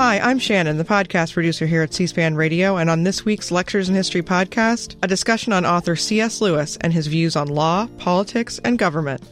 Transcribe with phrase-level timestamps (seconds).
[0.00, 3.50] Hi, I'm Shannon, the podcast producer here at C SPAN Radio, and on this week's
[3.50, 6.40] Lectures in History podcast, a discussion on author C.S.
[6.40, 9.22] Lewis and his views on law, politics, and government.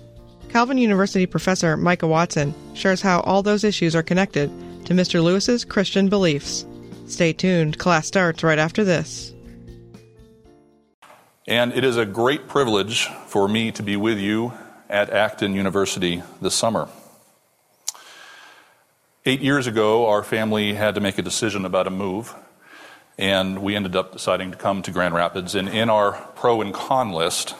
[0.50, 4.50] Calvin University professor Micah Watson shares how all those issues are connected
[4.84, 5.24] to Mr.
[5.24, 6.66] Lewis's Christian beliefs.
[7.06, 9.32] Stay tuned, class starts right after this.
[11.46, 14.52] And it is a great privilege for me to be with you
[14.90, 16.90] at Acton University this summer.
[19.28, 22.34] Eight years ago, our family had to make a decision about a move,
[23.18, 25.54] and we ended up deciding to come to Grand Rapids.
[25.54, 27.54] And in our pro and con list,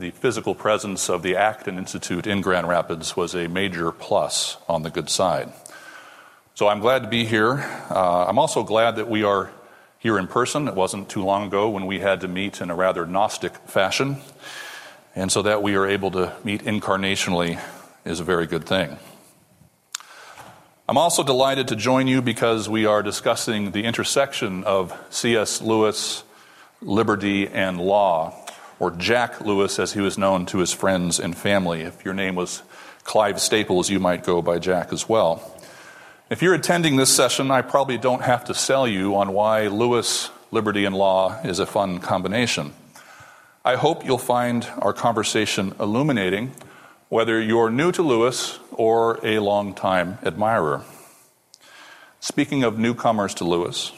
[0.00, 4.82] the physical presence of the Acton Institute in Grand Rapids was a major plus on
[4.82, 5.52] the good side.
[6.56, 7.64] So I'm glad to be here.
[7.88, 9.52] Uh, I'm also glad that we are
[10.00, 10.66] here in person.
[10.66, 14.16] It wasn't too long ago when we had to meet in a rather Gnostic fashion.
[15.14, 17.62] And so that we are able to meet incarnationally
[18.04, 18.98] is a very good thing.
[20.92, 25.62] I'm also delighted to join you because we are discussing the intersection of C.S.
[25.62, 26.22] Lewis,
[26.82, 28.34] liberty, and law,
[28.78, 31.80] or Jack Lewis as he was known to his friends and family.
[31.80, 32.62] If your name was
[33.04, 35.58] Clive Staples, you might go by Jack as well.
[36.28, 40.28] If you're attending this session, I probably don't have to sell you on why Lewis,
[40.50, 42.74] liberty, and law is a fun combination.
[43.64, 46.52] I hope you'll find our conversation illuminating
[47.12, 50.82] whether you're new to Lewis or a long-time admirer.
[52.20, 53.92] Speaking of newcomers to Lewis,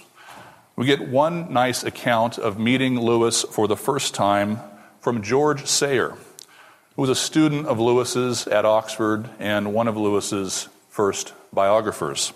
[0.74, 4.58] we get one nice account of meeting Lewis for the first time
[5.00, 6.16] from George Sayer,
[6.96, 12.32] who was a student of Lewis's at Oxford and one of Lewis's first biographers.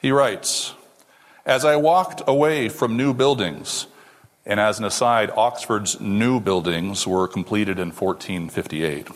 [0.00, 0.74] He writes,
[1.44, 3.88] As I walked away from new buildings,
[4.46, 9.08] and as an aside, Oxford's new buildings were completed in 1458.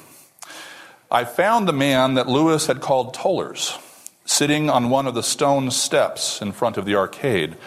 [1.12, 3.78] I found the man that Lewis had called Tollers,
[4.24, 7.58] sitting on one of the stone steps in front of the arcade.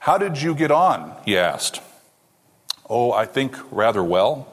[0.00, 1.16] How did you get on?
[1.24, 1.80] he asked.
[2.90, 4.52] Oh, I think rather well.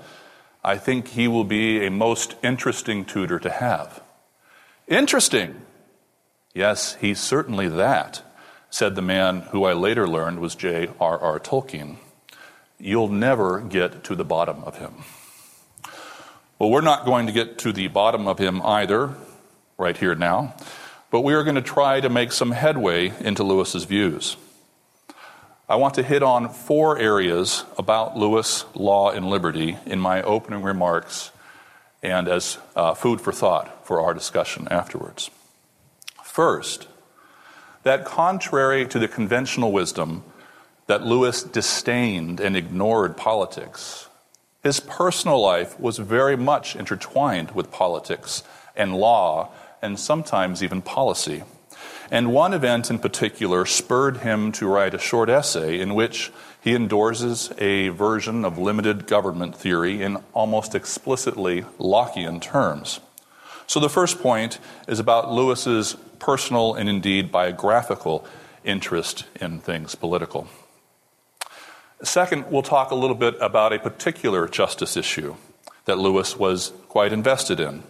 [0.64, 4.02] I think he will be a most interesting tutor to have.
[4.88, 5.60] Interesting?
[6.54, 8.22] Yes, he's certainly that,
[8.70, 11.42] said the man who I later learned was J.R.R.
[11.42, 11.98] Tolkien.
[12.80, 15.04] You'll never get to the bottom of him.
[16.60, 19.14] Well, we're not going to get to the bottom of him either,
[19.78, 20.56] right here now,
[21.12, 24.38] but we are going to try to make some headway into Lewis's views.
[25.70, 30.64] I want to hit on four areas about Lewis, law, and liberty in my opening
[30.64, 31.32] remarks
[32.02, 35.30] and as uh, food for thought for our discussion afterwards.
[36.24, 36.88] First,
[37.84, 40.24] that contrary to the conventional wisdom
[40.88, 44.07] that Lewis disdained and ignored politics,
[44.68, 48.44] his personal life was very much intertwined with politics
[48.76, 49.50] and law
[49.82, 51.42] and sometimes even policy.
[52.12, 56.76] And one event in particular spurred him to write a short essay in which he
[56.76, 63.00] endorses a version of limited government theory in almost explicitly Lockean terms.
[63.68, 68.26] So the first point is about Lewis's personal and indeed biographical
[68.66, 70.50] interest in things political.
[72.04, 75.36] Second, we'll talk a little bit about a particular justice issue
[75.86, 77.82] that Lewis was quite invested in.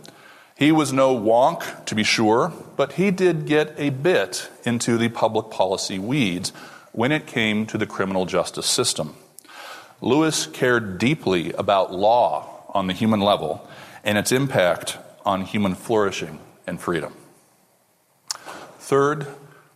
[0.56, 5.10] He was no wonk, to be sure, but he did get a bit into the
[5.10, 6.52] public policy weeds
[6.94, 9.16] when it came to the criminal justice system.
[10.00, 13.68] Lewis cared deeply about law on the human level
[14.04, 17.14] and its impact on human flourishing and freedom.
[18.80, 19.28] Third,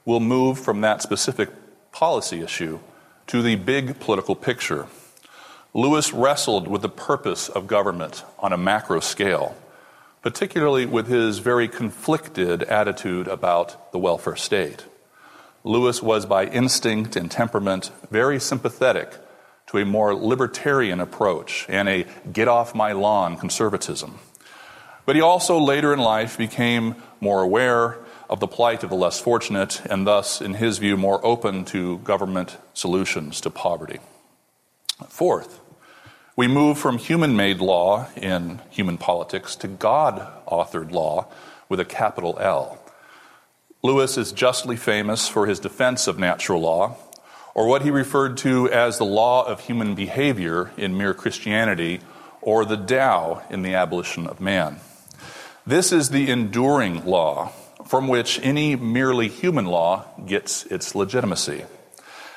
[0.06, 1.50] we'll move from that specific
[1.92, 2.80] policy issue
[3.28, 4.88] to the big political picture.
[5.74, 9.56] Lewis wrestled with the purpose of government on a macro scale,
[10.22, 14.86] particularly with his very conflicted attitude about the welfare state.
[15.64, 19.14] Lewis was by instinct and temperament very sympathetic
[19.68, 24.20] to a more libertarian approach and a get off my lawn conservatism.
[25.06, 27.98] But he also later in life became more aware
[28.32, 31.98] of the plight of the less fortunate, and thus, in his view, more open to
[32.00, 34.00] government solutions to poverty.
[35.10, 35.60] Fourth,
[36.38, 41.28] we move from human made law in human politics to God authored law
[41.68, 42.80] with a capital L.
[43.84, 46.96] Lewis is justly famous for his defense of natural law,
[47.54, 52.00] or what he referred to as the law of human behavior in Mere Christianity,
[52.42, 54.80] or the Tao in the abolition of man.
[55.68, 57.52] This is the enduring law
[57.92, 61.66] from which any merely human law gets its legitimacy.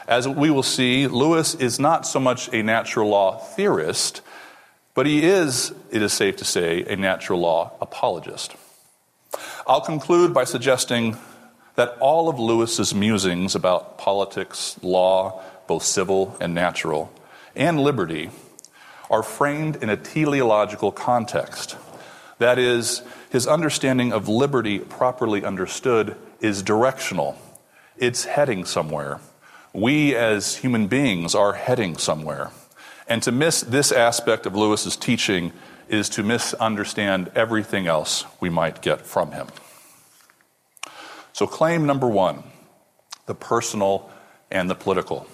[0.09, 4.21] As we will see, Lewis is not so much a natural law theorist,
[4.95, 8.57] but he is, it is safe to say, a natural law apologist.
[9.65, 11.19] I'll conclude by suggesting
[11.77, 17.13] that all of Lewis's musings about politics, law, both civil and natural,
[17.55, 18.31] and liberty
[19.09, 21.77] are framed in a teleological context.
[22.39, 23.03] That is,
[23.35, 27.37] his understanding of liberty properly understood is directional.
[27.97, 29.19] It's heading somewhere.
[29.73, 32.53] We as human beings are heading somewhere.
[33.09, 35.53] And to miss this aspect of Lewis's teaching
[35.89, 39.49] is to misunderstand everything else we might get from him.
[41.33, 42.45] So, claim number one
[43.27, 44.09] the personal
[44.49, 45.27] and the political.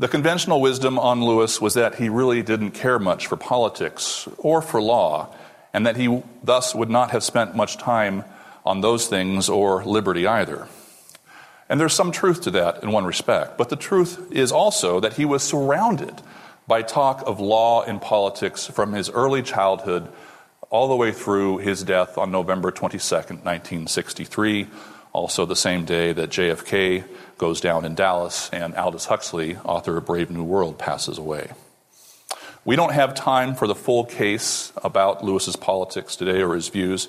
[0.00, 4.60] The conventional wisdom on Lewis was that he really didn't care much for politics or
[4.60, 5.32] for law,
[5.76, 8.24] and that he thus would not have spent much time
[8.64, 10.66] on those things or liberty either.
[11.68, 15.12] And there's some truth to that in one respect, but the truth is also that
[15.12, 16.22] he was surrounded
[16.66, 20.08] by talk of law and politics from his early childhood
[20.70, 24.68] all the way through his death on November 22nd, 1963,
[25.12, 27.04] also the same day that JFK
[27.36, 31.50] goes down in Dallas and Aldous Huxley, author of Brave New World, passes away.
[32.66, 37.08] We don't have time for the full case about Lewis's politics today or his views.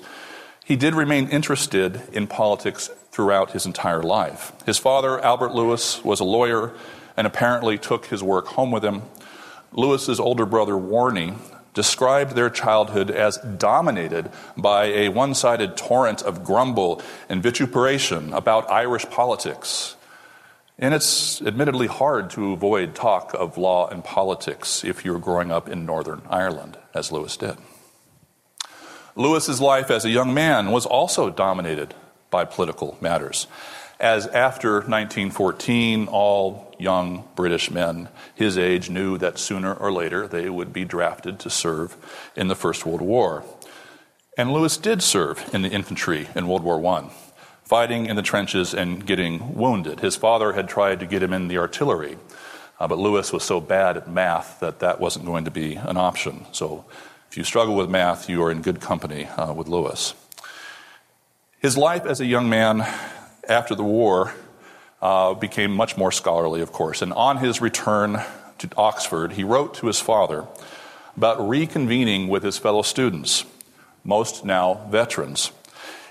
[0.64, 4.52] He did remain interested in politics throughout his entire life.
[4.66, 6.74] His father, Albert Lewis, was a lawyer
[7.16, 9.02] and apparently took his work home with him.
[9.72, 11.36] Lewis's older brother, Warnie,
[11.74, 18.70] described their childhood as dominated by a one sided torrent of grumble and vituperation about
[18.70, 19.96] Irish politics.
[20.78, 25.68] And it's admittedly hard to avoid talk of law and politics if you're growing up
[25.68, 27.56] in Northern Ireland, as Lewis did.
[29.16, 31.94] Lewis's life as a young man was also dominated
[32.30, 33.48] by political matters
[34.00, 40.48] as after 1914, all young British men his age knew that sooner or later they
[40.48, 41.96] would be drafted to serve
[42.36, 43.42] in the First World War.
[44.36, 47.10] And Lewis did serve in the infantry in World War I,
[47.68, 50.00] fighting in the trenches and getting wounded.
[50.00, 52.16] His father had tried to get him in the artillery,
[52.80, 55.98] uh, but Lewis was so bad at math that that wasn't going to be an
[55.98, 56.46] option.
[56.52, 56.86] So
[57.30, 60.14] if you struggle with math, you are in good company uh, with Lewis.
[61.60, 62.86] His life as a young man
[63.48, 64.32] after the war,
[65.00, 67.02] uh, became much more scholarly, of course.
[67.02, 68.22] And on his return
[68.58, 70.46] to Oxford, he wrote to his father
[71.16, 73.44] about reconvening with his fellow students,
[74.04, 75.50] most now veterans,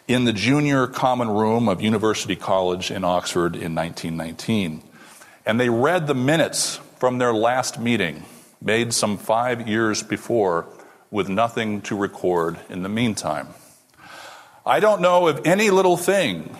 [0.07, 4.81] in the junior common room of University College in Oxford in 1919.
[5.45, 8.23] And they read the minutes from their last meeting,
[8.61, 10.67] made some five years before,
[11.11, 13.47] with nothing to record in the meantime.
[14.65, 16.55] I don't know of any little thing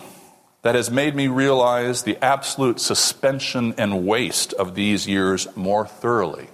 [0.62, 6.48] that has made me realize the absolute suspension and waste of these years more thoroughly,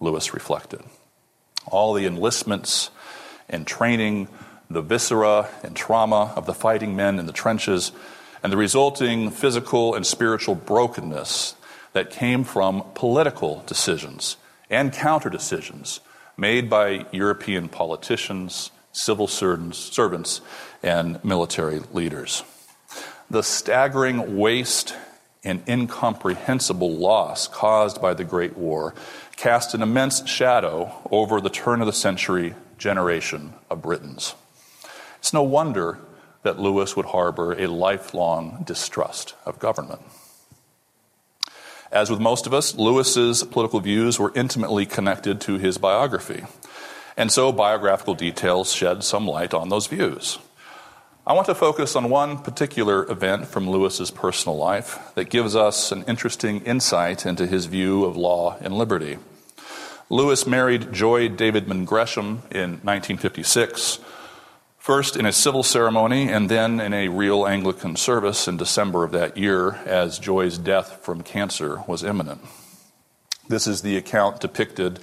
[0.00, 0.80] Lewis reflected.
[1.66, 2.90] All the enlistments
[3.48, 4.28] and training,
[4.72, 7.92] the viscera and trauma of the fighting men in the trenches,
[8.42, 11.54] and the resulting physical and spiritual brokenness
[11.92, 14.36] that came from political decisions
[14.70, 16.00] and counter decisions
[16.36, 20.40] made by European politicians, civil servants,
[20.82, 22.42] and military leaders
[23.32, 24.94] the staggering waste
[25.42, 28.94] and incomprehensible loss caused by the Great War
[29.36, 34.34] cast an immense shadow over the turn of the century generation of Britons.
[35.22, 36.00] It's no wonder
[36.42, 40.00] that Lewis would harbor a lifelong distrust of government.
[41.92, 46.42] As with most of us, Lewis's political views were intimately connected to his biography,
[47.16, 50.40] and so biographical details shed some light on those views.
[51.24, 55.92] I want to focus on one particular event from Lewis's personal life that gives us
[55.92, 59.18] an interesting insight into his view of law and liberty.
[60.10, 64.00] Lewis married Joy Davidman Gresham in 1956,
[64.82, 69.12] first in a civil ceremony and then in a real Anglican service in December of
[69.12, 72.40] that year as Joy's death from cancer was imminent.
[73.46, 74.98] This is the account depicted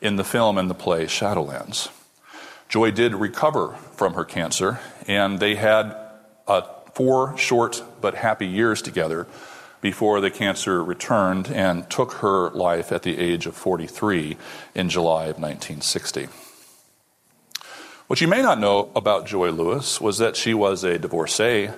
[0.00, 1.90] in the film and the play Shadowlands.
[2.70, 5.94] Joy did recover from her cancer, and they had
[6.46, 6.62] uh,
[6.94, 9.26] four short but happy years together
[9.82, 14.38] before the cancer returned and took her life at the age of 43
[14.74, 16.47] in July of 1960.
[18.08, 21.68] What you may not know about Joy Lewis was that she was a divorcee,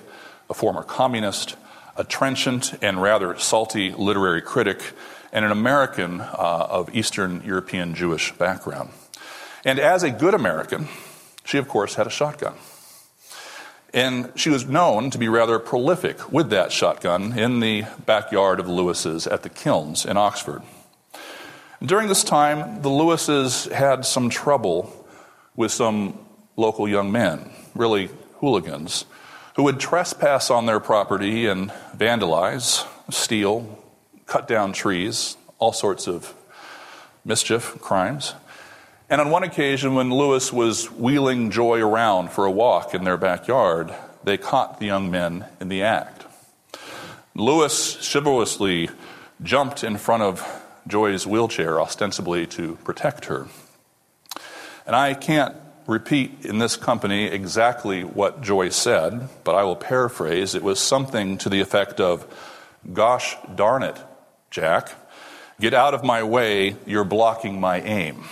[0.49, 1.57] a former communist,
[1.97, 4.81] a trenchant and rather salty literary critic,
[5.33, 8.91] and an American uh, of Eastern European Jewish background.
[9.65, 10.87] And as a good American,
[11.43, 12.53] she, of course, had a shotgun.
[13.93, 18.67] And she was known to be rather prolific with that shotgun in the backyard of
[18.67, 20.61] the Lewises at the Kilns in Oxford.
[21.83, 24.95] During this time, the Lewises had some trouble
[25.55, 26.17] with some
[26.55, 29.05] local young men, really hooligans,
[29.55, 33.77] who would trespass on their property and vandalize, steal,
[34.25, 36.33] cut down trees, all sorts of
[37.25, 38.33] mischief, crimes.
[39.09, 43.17] And on one occasion, when Lewis was wheeling Joy around for a walk in their
[43.17, 43.93] backyard,
[44.23, 46.25] they caught the young men in the act.
[47.35, 48.89] Lewis chivalrously
[49.43, 53.47] jumped in front of Joy's wheelchair, ostensibly to protect her.
[54.91, 55.55] And I can't
[55.87, 60.53] repeat in this company exactly what Joy said, but I will paraphrase.
[60.53, 62.27] It was something to the effect of,
[62.91, 63.95] Gosh darn it,
[64.49, 64.91] Jack,
[65.61, 68.15] get out of my way, you're blocking my aim.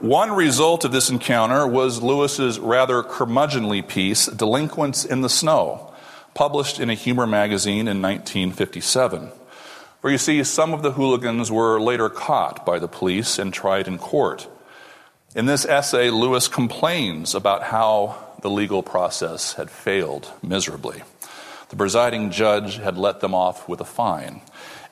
[0.00, 5.94] One result of this encounter was Lewis's rather curmudgeonly piece, Delinquents in the Snow,
[6.34, 9.30] published in a humor magazine in 1957.
[10.06, 13.88] Where you see, some of the hooligans were later caught by the police and tried
[13.88, 14.46] in court.
[15.34, 21.02] In this essay, Lewis complains about how the legal process had failed miserably.
[21.70, 24.42] The presiding judge had let them off with a fine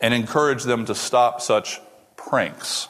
[0.01, 1.81] and encouraged them to stop such
[2.17, 2.89] pranks,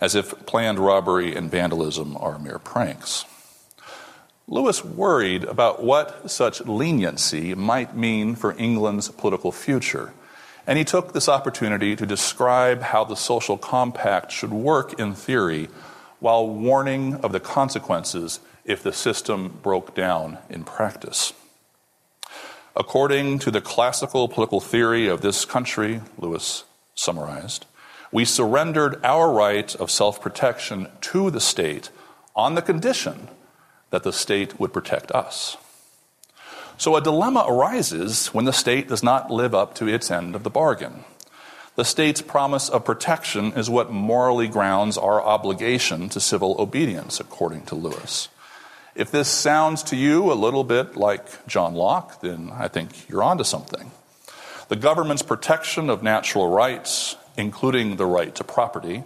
[0.00, 3.24] as if planned robbery and vandalism are mere pranks.
[4.46, 10.12] Lewis worried about what such leniency might mean for England's political future
[10.66, 15.68] and he took this opportunity to describe how the social compact should work in theory
[16.20, 21.32] while warning of the consequences if the system broke down in practice.
[22.76, 27.66] According to the classical political theory of this country, Lewis summarized,
[28.10, 31.90] we surrendered our right of self protection to the state
[32.34, 33.28] on the condition
[33.90, 35.56] that the state would protect us.
[36.76, 40.42] So a dilemma arises when the state does not live up to its end of
[40.42, 41.04] the bargain.
[41.76, 47.62] The state's promise of protection is what morally grounds our obligation to civil obedience, according
[47.66, 48.28] to Lewis.
[48.94, 53.24] If this sounds to you a little bit like John Locke, then I think you're
[53.24, 53.90] onto something.
[54.68, 59.02] The government's protection of natural rights, including the right to property,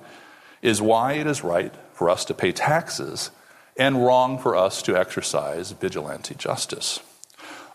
[0.61, 3.31] is why it is right for us to pay taxes
[3.79, 7.01] and wrong for us to exercise vigilante justice.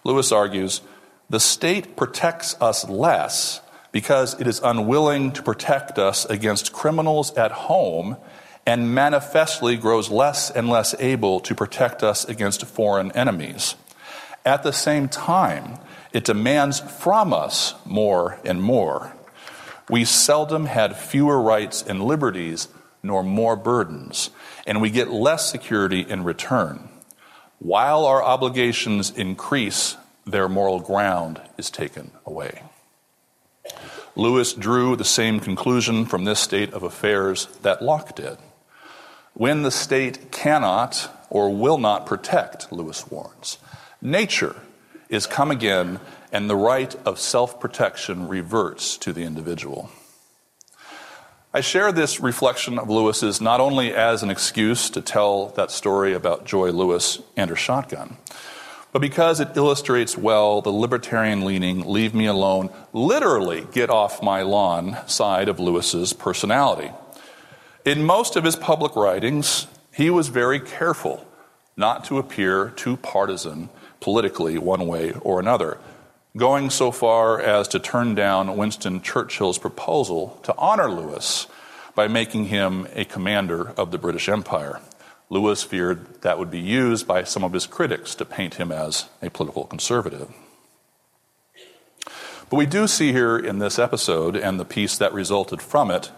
[0.03, 0.81] Lewis argues
[1.29, 7.51] the state protects us less because it is unwilling to protect us against criminals at
[7.51, 8.17] home
[8.65, 13.75] and manifestly grows less and less able to protect us against foreign enemies.
[14.45, 15.79] At the same time,
[16.11, 19.13] it demands from us more and more.
[19.89, 22.67] We seldom had fewer rights and liberties
[23.01, 24.29] nor more burdens,
[24.65, 26.89] and we get less security in return.
[27.63, 32.61] While our obligations increase, their moral ground is taken away.
[34.17, 38.37] Lewis drew the same conclusion from this state of affairs that Locke did.
[39.33, 43.59] When the state cannot or will not protect, Lewis warns,
[44.01, 44.57] nature
[45.07, 46.01] is come again
[46.33, 49.89] and the right of self protection reverts to the individual.
[51.55, 56.13] I share this reflection of Lewis's not only as an excuse to tell that story
[56.13, 58.17] about Joy Lewis and her shotgun,
[58.91, 64.41] but because it illustrates well the libertarian leaning, leave me alone, literally get off my
[64.41, 66.89] lawn side of Lewis's personality.
[67.85, 71.23] In most of his public writings, he was very careful
[71.77, 73.69] not to appear too partisan
[73.99, 75.77] politically one way or another,
[76.35, 81.45] going so far as to turn down Winston Churchill's proposal to honor Lewis
[81.93, 84.81] by making him a commander of the British Empire.
[85.29, 89.09] Lewis feared that would be used by some of his critics to paint him as
[89.21, 90.33] a political conservative.
[92.49, 96.11] But we do see here in this episode and the piece that resulted from it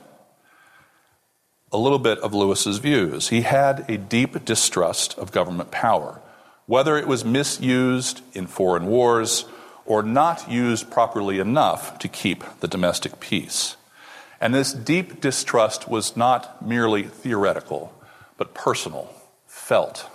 [1.72, 3.30] a little bit of Lewis's views.
[3.30, 6.22] He had a deep distrust of government power,
[6.68, 9.46] whether it was misused in foreign wars
[9.86, 13.76] or not used properly enough to keep the domestic peace.
[14.42, 17.94] And this deep distrust was not merely theoretical,
[18.38, 19.14] but personal,
[19.48, 20.10] felt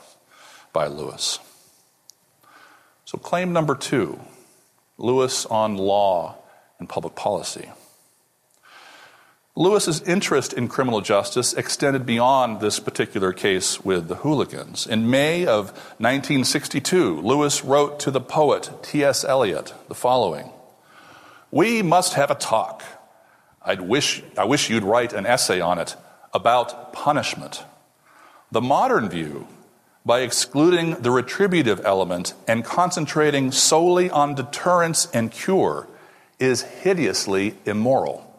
[0.73, 1.39] by Lewis.
[3.05, 4.21] So, claim number two
[4.99, 6.37] Lewis on law
[6.79, 7.71] and public policy.
[9.57, 14.87] Lewis's interest in criminal justice extended beyond this particular case with the hooligans.
[14.87, 19.25] In May of 1962, Lewis wrote to the poet T.S.
[19.25, 20.51] Eliot the following
[21.51, 22.85] We must have a talk.
[23.61, 25.97] I'd wish, I wish you'd write an essay on it
[26.33, 27.65] about punishment.
[28.53, 29.49] The modern view,
[30.07, 35.89] by excluding the retributive element and concentrating solely on deterrence and cure,
[36.39, 38.30] is hideously immoral.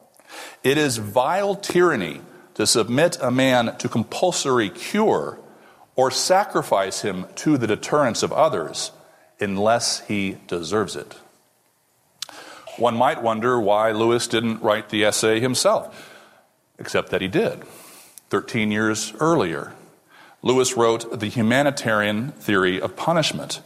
[0.64, 2.22] It is vile tyranny
[2.56, 5.40] to submit a man to compulsory cure
[5.96, 8.92] or sacrifice him to the deterrence of others
[9.40, 11.18] unless he deserves it.
[12.78, 16.10] One might wonder why Lewis didn't write the essay himself,
[16.80, 17.64] except that he did.
[18.30, 19.74] Thirteen years earlier,
[20.42, 23.62] Lewis wrote The Humanitarian Theory of Punishment,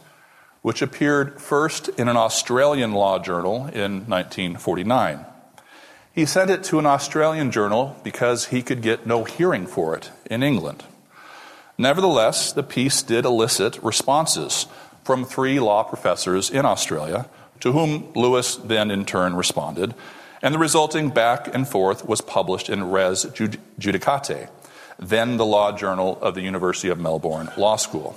[0.62, 5.24] which appeared first in an Australian law journal in 1949.
[6.16, 10.10] He sent it to an Australian journal because he could get no hearing for it
[10.30, 10.82] in England.
[11.76, 14.66] Nevertheless, the piece did elicit responses
[15.04, 17.28] from three law professors in Australia,
[17.60, 19.94] to whom Lewis then in turn responded,
[20.40, 24.48] and the resulting back and forth was published in Res Judicatae,
[24.98, 28.16] then the law journal of the University of Melbourne Law School.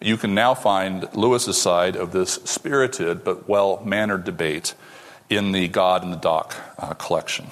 [0.00, 4.74] You can now find Lewis's side of this spirited but well mannered debate
[5.36, 7.48] in the God in the Dock uh, collection.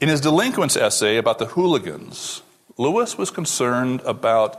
[0.00, 2.42] In his delinquents essay about the hooligans,
[2.76, 4.56] Lewis was concerned about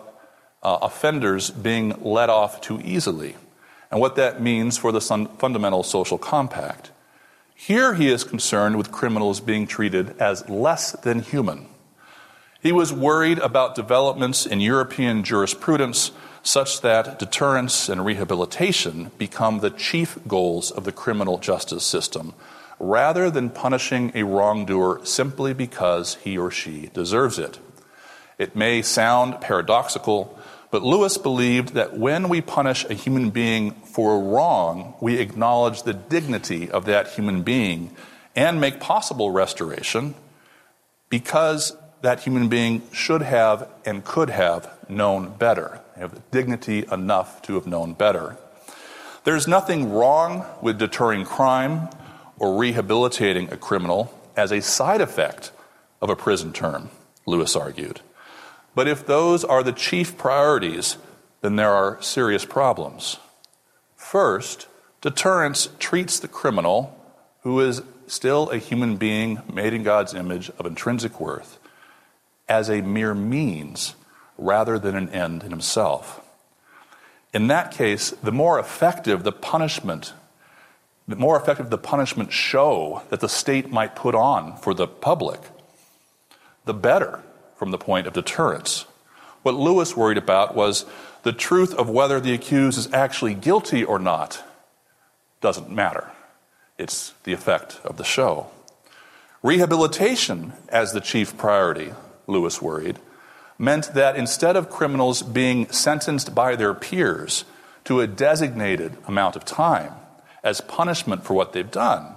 [0.63, 3.36] uh, offenders being let off too easily
[3.91, 6.91] and what that means for the fundamental social compact.
[7.53, 11.67] Here he is concerned with criminals being treated as less than human.
[12.62, 16.12] He was worried about developments in European jurisprudence
[16.45, 22.35] such that deterrence and rehabilitation become the chief goals of the criminal justice system,
[22.79, 27.57] rather than punishing a wrongdoer simply because he or she deserves it.
[28.37, 30.37] It may sound paradoxical,
[30.69, 35.81] but Lewis believed that when we punish a human being for a wrong, we acknowledge
[35.81, 37.95] the dignity of that human being
[38.35, 40.13] and make possible restoration
[41.09, 45.81] because that human being should have and could have known better.
[45.95, 48.37] Have dignity enough to have known better.
[49.23, 51.89] There's nothing wrong with deterring crime
[52.37, 55.51] or rehabilitating a criminal as a side effect
[56.01, 56.89] of a prison term,
[57.25, 58.01] Lewis argued.
[58.75, 60.97] But if those are the chief priorities,
[61.41, 63.17] then there are serious problems.
[63.95, 64.67] First,
[65.00, 67.00] deterrence treats the criminal,
[67.43, 71.57] who is still a human being made in God's image of intrinsic worth,
[72.50, 73.96] as a mere means
[74.37, 76.21] rather than an end in himself.
[77.33, 80.13] In that case, the more effective the punishment,
[81.07, 85.41] the more effective the punishment show that the state might put on for the public,
[86.65, 87.21] the better
[87.57, 88.85] from the point of deterrence.
[89.43, 90.85] What Lewis worried about was
[91.24, 94.43] the truth of whether the accused is actually guilty or not
[95.41, 96.11] doesn't matter.
[96.77, 98.48] It's the effect of the show.
[99.43, 101.93] Rehabilitation as the chief priority,
[102.25, 102.98] Lewis worried,
[103.57, 107.46] meant that instead of criminals being sentenced by their peers
[107.85, 109.94] to a designated amount of time
[110.44, 112.15] as punishment for what they've done,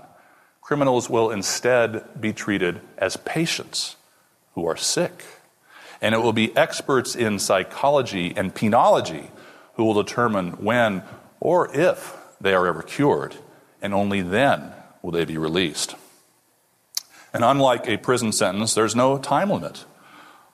[0.61, 3.96] criminals will instead be treated as patients
[4.55, 5.24] who are sick.
[6.01, 9.31] And it will be experts in psychology and penology
[9.74, 11.03] who will determine when
[11.40, 13.35] or if they are ever cured,
[13.81, 14.72] and only then
[15.03, 15.94] will they be released.
[17.33, 19.85] And unlike a prison sentence, there's no time limit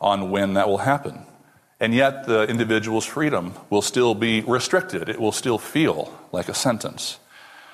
[0.05, 1.25] on when that will happen.
[1.81, 5.09] And yet, the individual's freedom will still be restricted.
[5.09, 7.19] It will still feel like a sentence.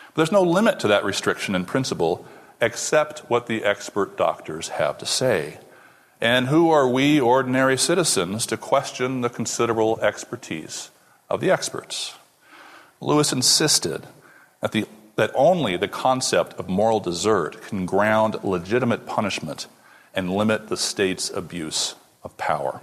[0.07, 2.25] But there's no limit to that restriction in principle
[2.61, 5.59] except what the expert doctors have to say.
[6.21, 10.91] And who are we, ordinary citizens, to question the considerable expertise
[11.29, 12.15] of the experts?
[13.01, 14.07] Lewis insisted
[14.61, 19.67] that, the, that only the concept of moral desert can ground legitimate punishment
[20.15, 22.81] and limit the state's abuse of power.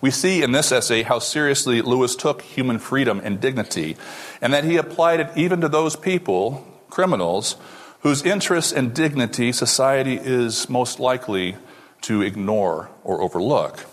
[0.00, 3.96] We see in this essay how seriously Lewis took human freedom and dignity,
[4.40, 7.56] and that he applied it even to those people, criminals,
[8.00, 11.56] whose interests and dignity society is most likely
[12.02, 13.86] to ignore or overlook.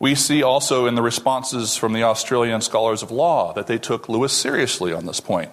[0.00, 4.08] We see also in the responses from the Australian scholars of law that they took
[4.08, 5.50] Lewis seriously on this point,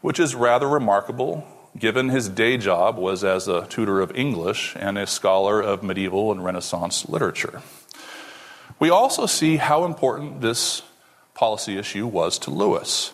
[0.00, 1.46] which is rather remarkable
[1.78, 6.32] given his day job was as a tutor of English and a scholar of medieval
[6.32, 7.62] and Renaissance literature.
[8.78, 10.82] We also see how important this
[11.34, 13.12] policy issue was to Lewis.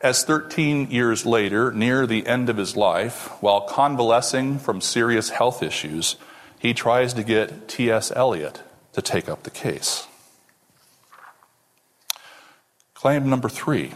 [0.00, 5.62] As 13 years later, near the end of his life, while convalescing from serious health
[5.62, 6.16] issues,
[6.58, 8.12] he tries to get T.S.
[8.14, 10.06] Eliot to take up the case.
[12.94, 13.92] Claim number three.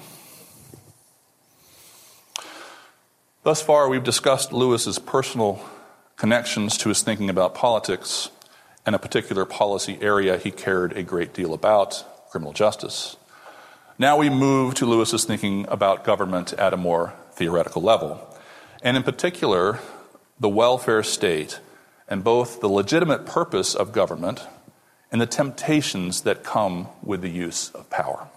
[3.44, 5.60] Thus far, we've discussed Lewis's personal
[6.14, 8.30] connections to his thinking about politics
[8.86, 13.16] and a particular policy area he cared a great deal about criminal justice.
[13.98, 18.24] Now we move to Lewis's thinking about government at a more theoretical level,
[18.80, 19.80] and in particular,
[20.38, 21.58] the welfare state
[22.06, 24.46] and both the legitimate purpose of government
[25.10, 28.28] and the temptations that come with the use of power.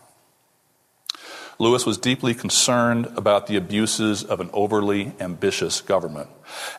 [1.58, 6.30] Lewis was deeply concerned about the abuses of an overly ambitious government.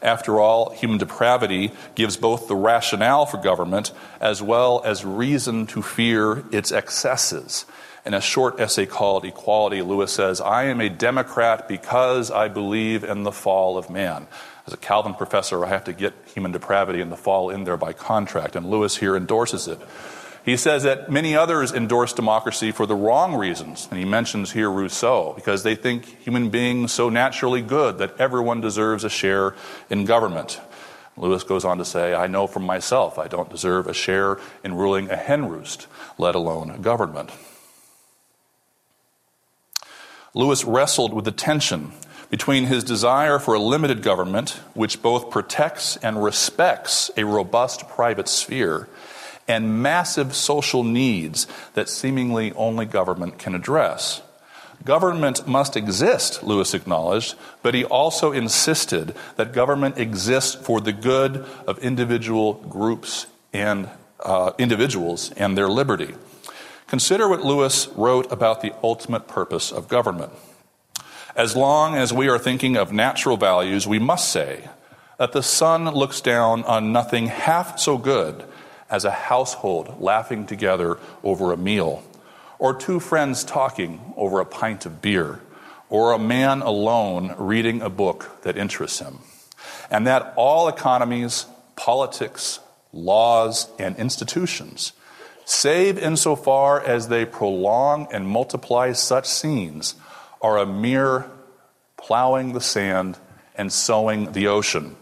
[0.02, 5.80] After all, human depravity gives both the rationale for government as well as reason to
[5.80, 7.64] fear its excesses.
[8.04, 13.02] In a short essay called Equality, Lewis says, I am a Democrat because I believe
[13.02, 14.28] in the fall of man.
[14.66, 17.76] As a Calvin professor, I have to get human depravity and the fall in there
[17.76, 19.80] by contract, and Lewis here endorses it.
[20.46, 24.70] He says that many others endorse democracy for the wrong reasons, and he mentions here
[24.70, 29.56] Rousseau, because they think human beings so naturally good that everyone deserves a share
[29.90, 30.60] in government.
[31.16, 34.74] Lewis goes on to say, I know from myself I don't deserve a share in
[34.74, 37.30] ruling a hen roost, let alone a government.
[40.32, 41.90] Lewis wrestled with the tension
[42.30, 48.28] between his desire for a limited government, which both protects and respects a robust private
[48.28, 48.88] sphere,
[49.48, 54.22] and massive social needs that seemingly only government can address.
[54.84, 61.44] Government must exist, Lewis acknowledged, but he also insisted that government exists for the good
[61.66, 63.88] of individual groups and
[64.20, 66.14] uh, individuals and their liberty.
[66.86, 70.32] Consider what Lewis wrote about the ultimate purpose of government.
[71.34, 74.68] As long as we are thinking of natural values, we must say
[75.18, 78.44] that the sun looks down on nothing half so good
[78.90, 82.02] as a household laughing together over a meal,
[82.58, 85.40] or two friends talking over a pint of beer,
[85.88, 89.18] or a man alone reading a book that interests him.
[89.90, 91.46] And that all economies,
[91.76, 92.60] politics,
[92.92, 94.92] laws, and institutions,
[95.44, 99.94] save insofar as they prolong and multiply such scenes,
[100.40, 101.26] are a mere
[101.96, 103.18] plowing the sand
[103.54, 104.96] and sowing the ocean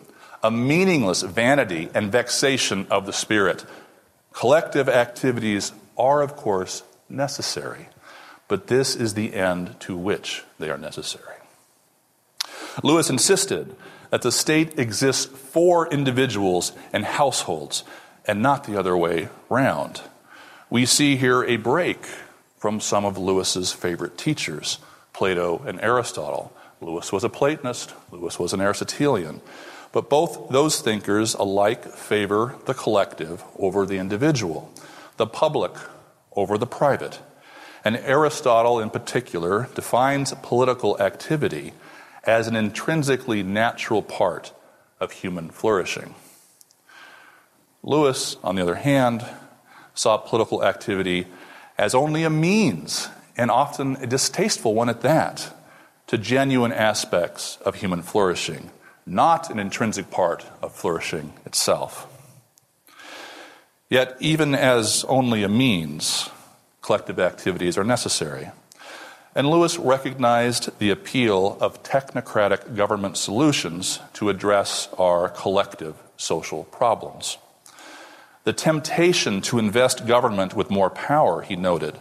[0.44, 3.64] a meaningless vanity and vexation of the spirit.
[4.35, 7.88] Collective activities are, of course, necessary,
[8.46, 11.38] but this is the end to which they are necessary.
[12.83, 13.74] Lewis insisted
[14.11, 17.83] that the state exists for individuals and households
[18.26, 20.02] and not the other way round.
[20.68, 22.04] We see here a break
[22.59, 24.78] from some of Lewis's favorite teachers,
[25.14, 26.52] Plato and Aristotle.
[26.83, 29.40] Lewis was a Platonist, Lewis was an Aristotelian.
[29.94, 34.72] But both those thinkers alike favor the collective over the individual,
[35.18, 35.70] the public
[36.35, 37.20] over the private.
[37.85, 41.74] And Aristotle, in particular, defines political activity
[42.24, 44.52] as an intrinsically natural part
[44.98, 46.16] of human flourishing.
[47.85, 49.24] Lewis, on the other hand,
[49.94, 51.28] saw political activity
[51.78, 55.54] as only a means, and often a distasteful one at that,
[56.09, 58.70] to genuine aspects of human flourishing
[59.07, 62.07] not an intrinsic part of flourishing itself.
[63.90, 66.31] Yet, even as only a means,
[66.81, 68.51] collective activities are necessary.
[69.35, 77.37] And Lewis recognized the appeal of technocratic government solutions to address our collective social problems.
[78.45, 81.99] The temptation to invest government with more power, he noted,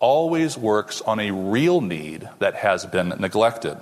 [0.00, 3.78] always works on a real need that has been neglected.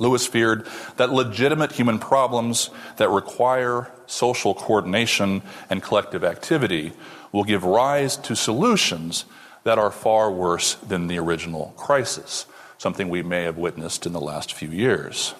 [0.00, 6.92] Lewis feared that legitimate human problems that require social coordination and collective activity
[7.30, 9.24] will give rise to solutions
[9.62, 12.46] that are far worse than the original crisis,
[12.78, 15.34] something we may have witnessed in the last few years.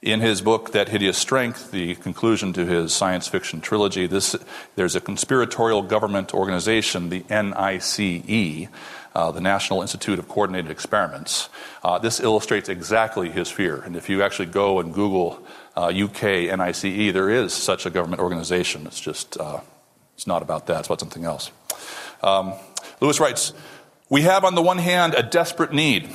[0.00, 4.36] In his book, That Hideous Strength, the conclusion to his science fiction trilogy, this,
[4.76, 8.68] there's a conspiratorial government organization, the NICE,
[9.14, 11.48] uh, the National Institute of Coordinated Experiments.
[11.82, 13.76] Uh, this illustrates exactly his fear.
[13.76, 15.44] And if you actually go and Google
[15.76, 18.86] uh, UK NICE, there is such a government organization.
[18.86, 19.60] It's just, uh,
[20.14, 21.50] it's not about that, it's about something else.
[22.22, 22.54] Um,
[23.00, 23.52] Lewis writes
[24.08, 26.08] We have, on the one hand, a desperate need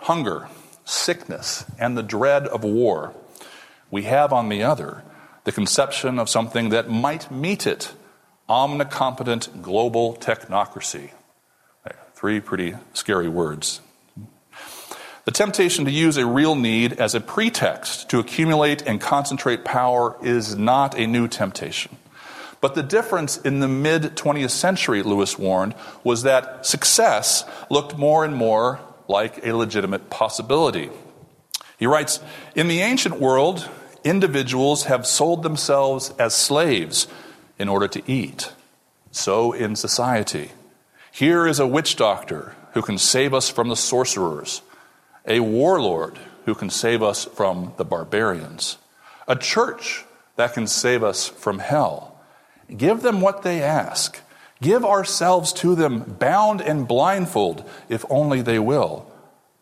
[0.00, 0.48] hunger,
[0.84, 3.14] sickness, and the dread of war.
[3.90, 5.02] We have, on the other,
[5.44, 7.92] the conception of something that might meet it
[8.48, 11.10] omnicompetent global technocracy.
[12.20, 13.80] Three pretty scary words.
[15.24, 20.18] The temptation to use a real need as a pretext to accumulate and concentrate power
[20.22, 21.96] is not a new temptation.
[22.60, 28.22] But the difference in the mid 20th century, Lewis warned, was that success looked more
[28.22, 30.90] and more like a legitimate possibility.
[31.78, 32.20] He writes
[32.54, 33.66] In the ancient world,
[34.04, 37.06] individuals have sold themselves as slaves
[37.58, 38.52] in order to eat.
[39.10, 40.50] So in society.
[41.12, 44.62] Here is a witch doctor who can save us from the sorcerers,
[45.26, 48.78] a warlord who can save us from the barbarians,
[49.26, 50.04] a church
[50.36, 52.18] that can save us from hell.
[52.74, 54.20] Give them what they ask.
[54.62, 59.10] Give ourselves to them, bound and blindfold, if only they will.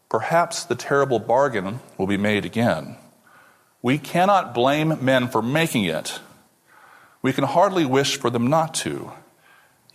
[0.08, 2.96] Perhaps the terrible bargain will be made again.
[3.80, 6.20] We cannot blame men for making it.
[7.22, 9.12] We can hardly wish for them not to,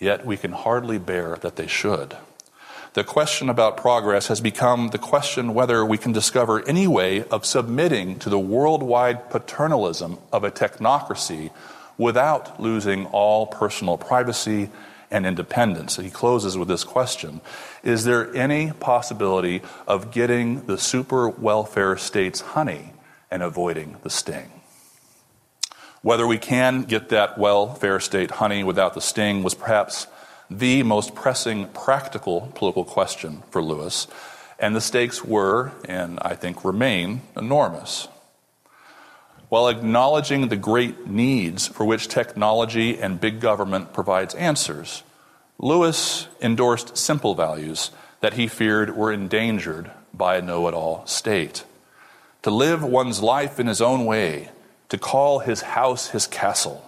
[0.04, 2.16] yet we can hardly bear that they should.
[2.94, 7.44] The question about progress has become the question whether we can discover any way of
[7.44, 11.50] submitting to the worldwide paternalism of a technocracy
[11.98, 14.70] without losing all personal privacy
[15.10, 15.96] and independence.
[15.96, 17.42] He closes with this question
[17.82, 22.94] Is there any possibility of getting the super welfare state's honey
[23.32, 24.53] and avoiding the sting?
[26.04, 30.08] Whether we can get that welfare state honey without the sting was perhaps
[30.50, 34.08] the most pressing practical political question for Lewis,
[34.60, 38.10] and the stakes were, and I think remain, enormous.
[39.48, 45.04] While acknowledging the great needs for which technology and big government provides answers,
[45.58, 51.64] Lewis endorsed simple values that he feared were endangered by a know it all state.
[52.42, 54.50] To live one's life in his own way,
[54.94, 56.88] to call his house his castle,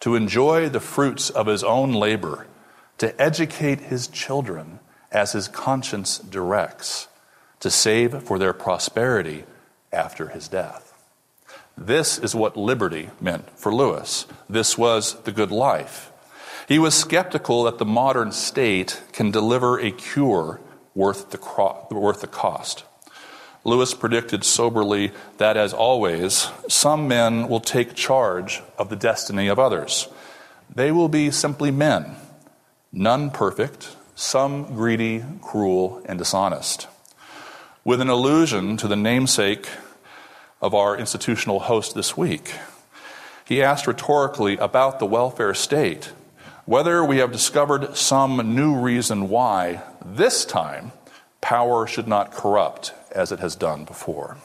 [0.00, 2.44] to enjoy the fruits of his own labor,
[2.98, 4.80] to educate his children
[5.12, 7.06] as his conscience directs,
[7.60, 9.44] to save for their prosperity
[9.92, 10.92] after his death.
[11.78, 14.26] This is what liberty meant for Lewis.
[14.50, 16.10] This was the good life.
[16.66, 20.60] He was skeptical that the modern state can deliver a cure
[20.96, 22.82] worth the, worth the cost.
[23.66, 29.58] Lewis predicted soberly that, as always, some men will take charge of the destiny of
[29.58, 30.06] others.
[30.72, 32.14] They will be simply men,
[32.92, 36.86] none perfect, some greedy, cruel, and dishonest.
[37.84, 39.68] With an allusion to the namesake
[40.62, 42.52] of our institutional host this week,
[43.44, 46.12] he asked rhetorically about the welfare state
[46.66, 50.92] whether we have discovered some new reason why this time
[51.40, 54.36] power should not corrupt as it has done before.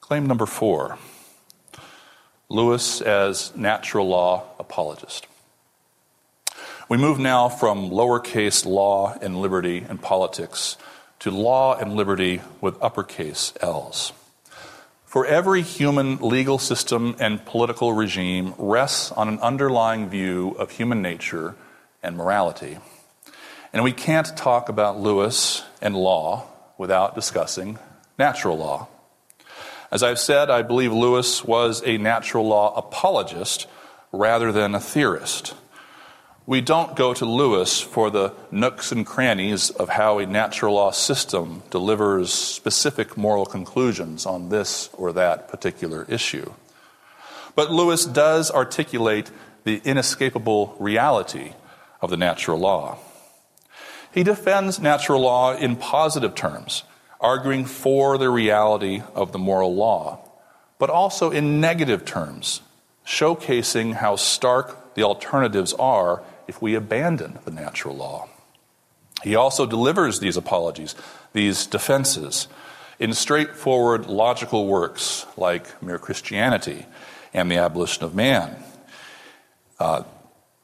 [0.00, 0.98] Claim number four
[2.48, 5.26] Lewis as natural law apologist.
[6.88, 10.76] We move now from lowercase law and liberty and politics
[11.20, 14.12] to law and liberty with uppercase L's.
[15.06, 21.00] For every human legal system and political regime rests on an underlying view of human
[21.00, 21.54] nature
[22.02, 22.76] and morality.
[23.72, 26.46] And we can't talk about Lewis and law
[26.78, 27.78] without discussing
[28.18, 28.88] natural law.
[29.90, 33.66] As I've said, I believe Lewis was a natural law apologist
[34.10, 35.54] rather than a theorist.
[36.46, 40.90] We don't go to Lewis for the nooks and crannies of how a natural law
[40.90, 46.52] system delivers specific moral conclusions on this or that particular issue.
[47.54, 49.30] But Lewis does articulate
[49.64, 51.52] the inescapable reality
[52.00, 52.98] of the natural law.
[54.12, 56.84] He defends natural law in positive terms,
[57.20, 60.20] arguing for the reality of the moral law,
[60.78, 62.60] but also in negative terms,
[63.06, 68.28] showcasing how stark the alternatives are if we abandon the natural law.
[69.22, 70.94] He also delivers these apologies,
[71.32, 72.48] these defenses,
[72.98, 76.86] in straightforward logical works like Mere Christianity
[77.32, 78.56] and The Abolition of Man.
[79.78, 80.02] Uh,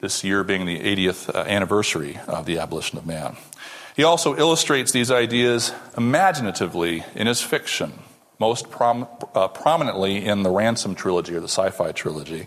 [0.00, 3.36] this year being the 80th uh, anniversary of the abolition of man.
[3.96, 7.94] He also illustrates these ideas imaginatively in his fiction,
[8.38, 12.46] most prom- uh, prominently in the Ransom trilogy or the sci fi trilogy,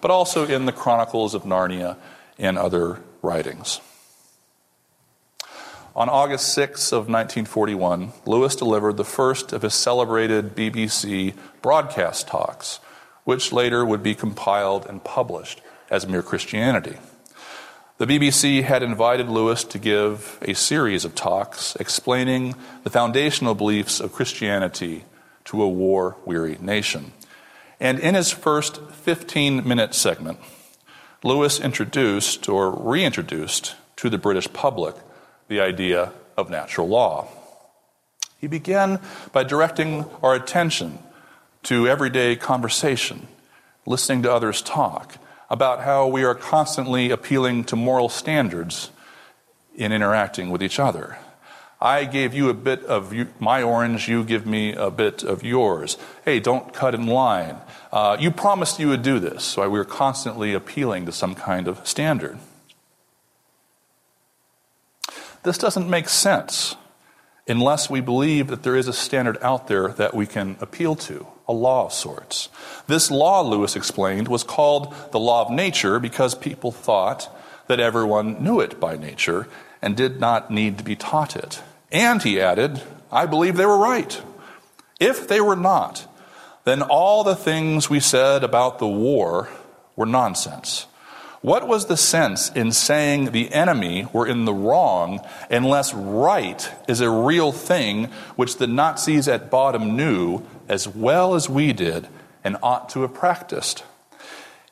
[0.00, 1.96] but also in the Chronicles of Narnia
[2.38, 3.80] and other writings.
[5.96, 12.78] On August 6 of 1941, Lewis delivered the first of his celebrated BBC broadcast talks,
[13.24, 15.60] which later would be compiled and published
[15.92, 16.96] as Mere Christianity.
[17.98, 24.00] The BBC had invited Lewis to give a series of talks explaining the foundational beliefs
[24.00, 25.04] of Christianity
[25.44, 27.12] to a war weary nation.
[27.78, 30.38] And in his first 15 minute segment,
[31.22, 34.96] Lewis introduced or reintroduced to the British public
[35.48, 37.28] the idea of natural law.
[38.38, 38.98] He began
[39.30, 41.00] by directing our attention
[41.64, 43.28] to everyday conversation,
[43.84, 45.18] listening to others talk
[45.52, 48.90] about how we are constantly appealing to moral standards
[49.74, 51.18] in interacting with each other.
[51.78, 55.98] I gave you a bit of my orange, you give me a bit of yours.
[56.24, 57.58] Hey, don't cut in line.
[57.92, 59.44] Uh, you promised you would do this.
[59.44, 62.38] So we are constantly appealing to some kind of standard.
[65.42, 66.76] This doesn't make sense
[67.46, 71.26] unless we believe that there is a standard out there that we can appeal to.
[71.52, 72.48] A law of sorts.
[72.86, 77.28] This law, Lewis explained, was called the law of nature because people thought
[77.66, 79.46] that everyone knew it by nature
[79.82, 81.62] and did not need to be taught it.
[81.90, 84.20] And he added, I believe they were right.
[84.98, 86.08] If they were not,
[86.64, 89.50] then all the things we said about the war
[89.94, 90.86] were nonsense.
[91.42, 95.18] What was the sense in saying the enemy were in the wrong
[95.50, 98.04] unless right is a real thing
[98.36, 102.06] which the Nazis at bottom knew as well as we did
[102.44, 103.82] and ought to have practiced?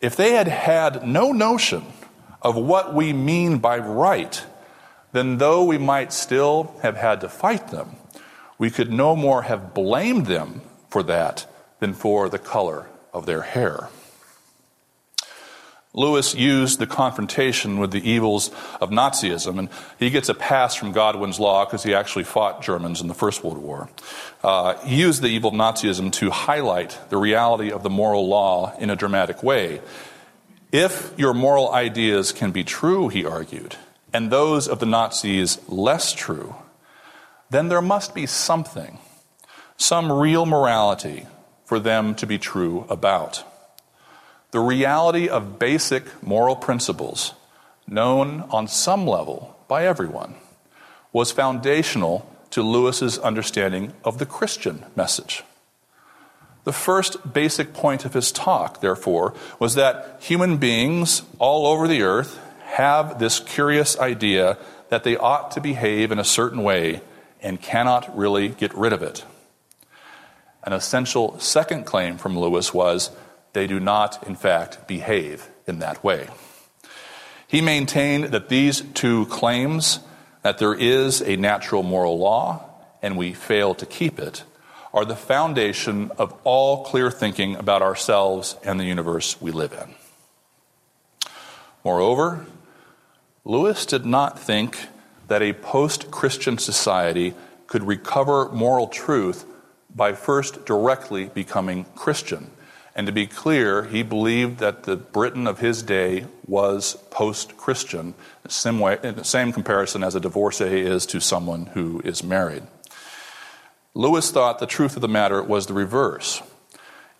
[0.00, 1.84] If they had had no notion
[2.40, 4.44] of what we mean by right,
[5.10, 7.96] then though we might still have had to fight them,
[8.58, 11.46] we could no more have blamed them for that
[11.80, 13.88] than for the color of their hair.
[15.92, 18.50] Lewis used the confrontation with the evils
[18.80, 23.00] of Nazism, and he gets a pass from Godwin's law because he actually fought Germans
[23.00, 23.90] in the First World War.
[24.44, 28.76] Uh, he used the evil of Nazism to highlight the reality of the moral law
[28.78, 29.80] in a dramatic way.
[30.70, 33.74] If your moral ideas can be true, he argued,
[34.12, 36.54] and those of the Nazis less true,
[37.50, 38.98] then there must be something,
[39.76, 41.26] some real morality
[41.64, 43.44] for them to be true about.
[44.50, 47.34] The reality of basic moral principles,
[47.86, 50.34] known on some level by everyone,
[51.12, 55.44] was foundational to Lewis's understanding of the Christian message.
[56.64, 62.02] The first basic point of his talk, therefore, was that human beings all over the
[62.02, 64.58] earth have this curious idea
[64.88, 67.00] that they ought to behave in a certain way
[67.40, 69.24] and cannot really get rid of it.
[70.64, 73.10] An essential second claim from Lewis was
[73.52, 76.28] they do not, in fact, behave in that way.
[77.46, 80.00] He maintained that these two claims,
[80.42, 82.64] that there is a natural moral law
[83.02, 84.44] and we fail to keep it,
[84.92, 89.94] are the foundation of all clear thinking about ourselves and the universe we live in.
[91.84, 92.46] Moreover,
[93.44, 94.86] Lewis did not think
[95.28, 97.34] that a post Christian society
[97.66, 99.44] could recover moral truth
[99.94, 102.50] by first directly becoming Christian.
[102.94, 108.14] And to be clear, he believed that the Britain of his day was post Christian,
[108.42, 112.64] the same comparison as a divorcee is to someone who is married.
[113.94, 116.42] Lewis thought the truth of the matter was the reverse.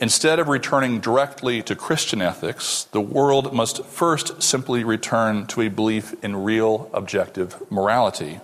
[0.00, 5.68] Instead of returning directly to Christian ethics, the world must first simply return to a
[5.68, 8.40] belief in real objective morality.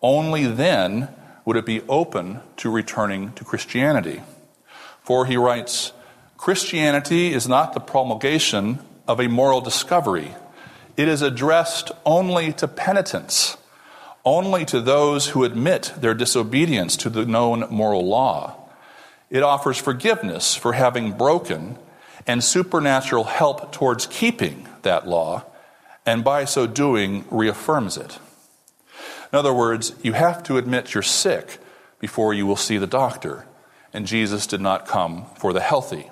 [0.00, 1.08] Only then
[1.44, 4.22] would it be open to returning to Christianity.
[5.02, 5.92] For he writes,
[6.44, 8.78] Christianity is not the promulgation
[9.08, 10.34] of a moral discovery.
[10.94, 13.56] It is addressed only to penitents,
[14.26, 18.56] only to those who admit their disobedience to the known moral law.
[19.30, 21.78] It offers forgiveness for having broken
[22.26, 25.46] and supernatural help towards keeping that law,
[26.04, 28.18] and by so doing, reaffirms it.
[29.32, 31.58] In other words, you have to admit you're sick
[32.00, 33.46] before you will see the doctor,
[33.94, 36.10] and Jesus did not come for the healthy.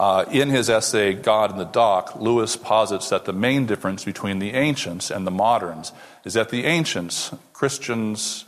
[0.00, 4.38] Uh, in his essay, God in the Dock, Lewis posits that the main difference between
[4.38, 5.92] the ancients and the moderns
[6.24, 8.46] is that the ancients, Christians,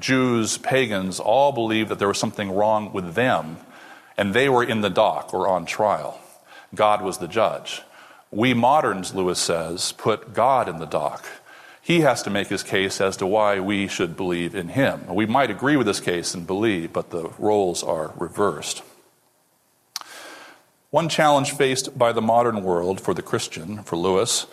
[0.00, 3.58] Jews, pagans, all believed that there was something wrong with them,
[4.16, 6.18] and they were in the dock or on trial.
[6.74, 7.82] God was the judge.
[8.30, 11.26] We moderns, Lewis says, put God in the dock.
[11.82, 15.14] He has to make his case as to why we should believe in him.
[15.14, 18.82] We might agree with this case and believe, but the roles are reversed.
[20.94, 24.46] One challenge faced by the modern world for the Christian, for Lewis,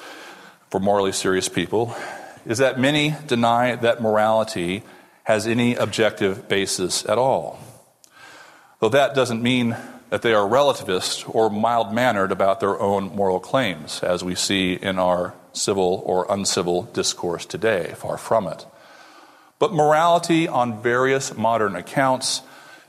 [0.71, 1.95] for morally serious people,
[2.47, 4.81] is that many deny that morality
[5.25, 7.59] has any objective basis at all.
[8.79, 9.77] Though that doesn't mean
[10.09, 14.73] that they are relativist or mild mannered about their own moral claims, as we see
[14.73, 17.93] in our civil or uncivil discourse today.
[17.97, 18.65] Far from it.
[19.59, 22.41] But morality, on various modern accounts,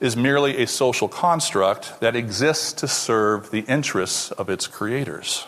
[0.03, 5.47] is merely a social construct that exists to serve the interests of its creators.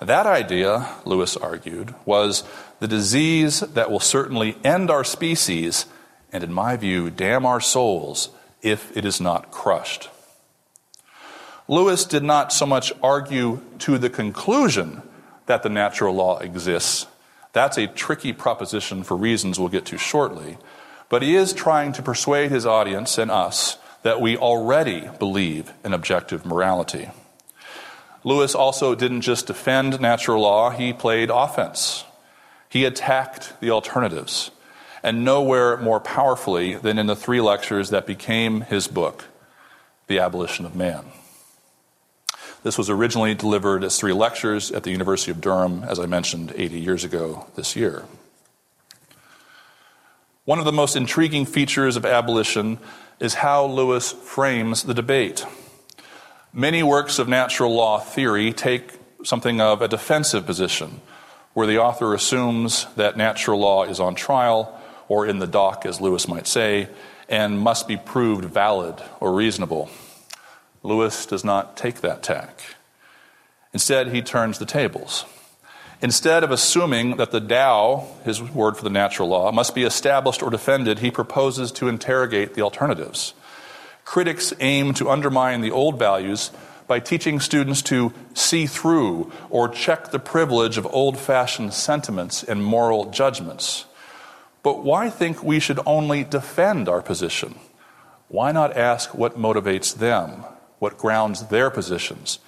[0.00, 2.44] That idea, Lewis argued, was
[2.80, 5.84] the disease that will certainly end our species
[6.32, 8.30] and, in my view, damn our souls
[8.62, 10.08] if it is not crushed.
[11.68, 15.02] Lewis did not so much argue to the conclusion
[15.44, 17.06] that the natural law exists.
[17.52, 20.56] That's a tricky proposition for reasons we'll get to shortly.
[21.08, 25.92] But he is trying to persuade his audience and us that we already believe in
[25.92, 27.10] objective morality.
[28.24, 32.04] Lewis also didn't just defend natural law, he played offense.
[32.68, 34.50] He attacked the alternatives,
[35.02, 39.24] and nowhere more powerfully than in the three lectures that became his book
[40.08, 41.04] the abolition of man.
[42.62, 46.52] This was originally delivered as three lectures at the University of Durham, as I mentioned,
[46.56, 48.04] 80 years ago this year.
[50.48, 52.78] One of the most intriguing features of abolition
[53.20, 55.44] is how Lewis frames the debate.
[56.54, 61.02] Many works of natural law theory take something of a defensive position,
[61.52, 64.74] where the author assumes that natural law is on trial,
[65.06, 66.88] or in the dock, as Lewis might say,
[67.28, 69.90] and must be proved valid or reasonable.
[70.82, 72.62] Lewis does not take that tack.
[73.74, 75.26] Instead, he turns the tables.
[76.00, 80.42] Instead of assuming that the Tao, his word for the natural law, must be established
[80.42, 83.34] or defended, he proposes to interrogate the alternatives.
[84.04, 86.52] Critics aim to undermine the old values
[86.86, 92.64] by teaching students to see through or check the privilege of old fashioned sentiments and
[92.64, 93.84] moral judgments.
[94.62, 97.56] But why think we should only defend our position?
[98.28, 100.44] Why not ask what motivates them,
[100.78, 102.38] what grounds their positions,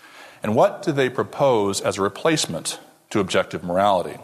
[0.43, 2.79] and what do they propose as a replacement
[3.11, 4.19] to objective morality.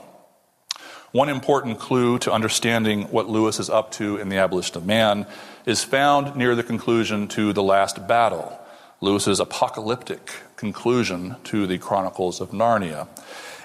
[1.13, 5.27] One important clue to understanding what Lewis is up to in The Abolition of Man
[5.65, 8.59] is found near the conclusion to The Last Battle,
[9.01, 13.09] Lewis's apocalyptic conclusion to the Chronicles of Narnia.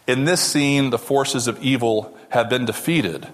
[0.08, 3.28] In this scene, the forces of evil have been defeated.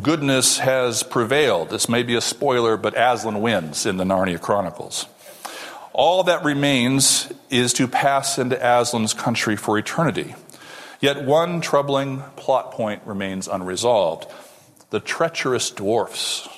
[0.00, 1.70] Goodness has prevailed.
[1.70, 5.06] This may be a spoiler, but Aslan wins in the Narnia Chronicles.
[5.92, 10.34] All that remains is to pass into Aslan's country for eternity.
[11.00, 14.30] Yet one troubling plot point remains unresolved.
[14.90, 16.48] The treacherous dwarfs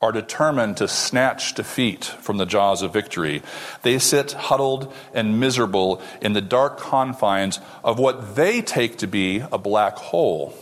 [0.00, 3.42] are determined to snatch defeat from the jaws of victory.
[3.82, 9.42] They sit huddled and miserable in the dark confines of what they take to be
[9.50, 10.54] a black hole.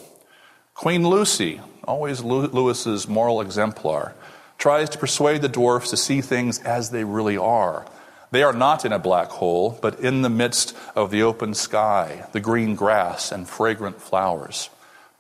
[0.73, 4.15] Queen Lucy, always Lewis's moral exemplar,
[4.57, 7.85] tries to persuade the dwarfs to see things as they really are
[8.31, 12.27] they are not in a black hole, but in the midst of the open sky,
[12.33, 14.71] the green grass, and fragrant flowers.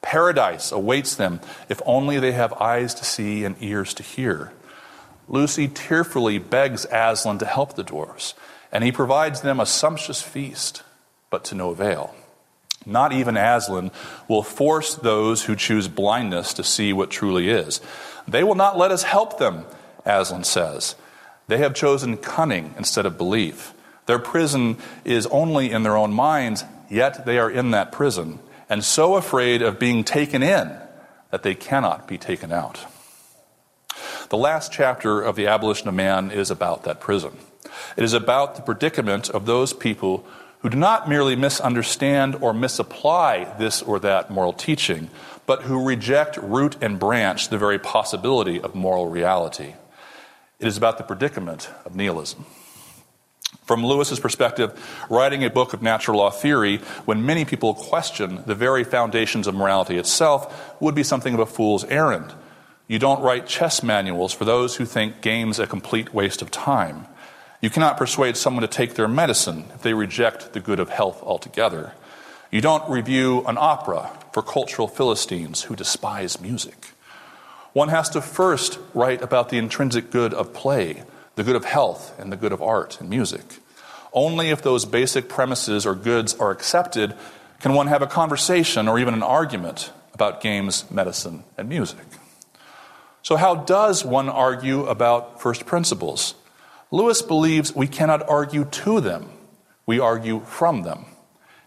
[0.02, 4.52] Paradise awaits them if only they have eyes to see and ears to hear.
[5.28, 8.34] Lucy tearfully begs Aslan to help the dwarfs,
[8.70, 10.82] and he provides them a sumptuous feast,
[11.30, 12.14] but to no avail.
[12.84, 13.90] Not even Aslan
[14.28, 17.80] will force those who choose blindness to see what truly is.
[18.28, 19.64] They will not let us help them,
[20.04, 20.94] Aslan says.
[21.48, 23.72] They have chosen cunning instead of belief.
[24.06, 28.84] Their prison is only in their own minds, yet they are in that prison, and
[28.84, 30.76] so afraid of being taken in
[31.30, 32.84] that they cannot be taken out.
[34.28, 37.36] The last chapter of The Abolition of Man is about that prison.
[37.96, 40.24] It is about the predicament of those people
[40.60, 45.10] who do not merely misunderstand or misapply this or that moral teaching,
[45.46, 49.74] but who reject root and branch the very possibility of moral reality.
[50.58, 52.46] It is about the predicament of nihilism.
[53.64, 54.72] From Lewis's perspective,
[55.10, 59.54] writing a book of natural law theory when many people question the very foundations of
[59.54, 62.32] morality itself would be something of a fool's errand.
[62.88, 67.06] You don't write chess manuals for those who think games a complete waste of time.
[67.60, 71.22] You cannot persuade someone to take their medicine if they reject the good of health
[71.22, 71.92] altogether.
[72.52, 76.92] You don't review an opera for cultural Philistines who despise music.
[77.76, 81.02] One has to first write about the intrinsic good of play,
[81.34, 83.58] the good of health, and the good of art and music.
[84.14, 87.14] Only if those basic premises or goods are accepted
[87.60, 92.06] can one have a conversation or even an argument about games, medicine, and music.
[93.22, 96.34] So, how does one argue about first principles?
[96.90, 99.28] Lewis believes we cannot argue to them,
[99.84, 101.04] we argue from them.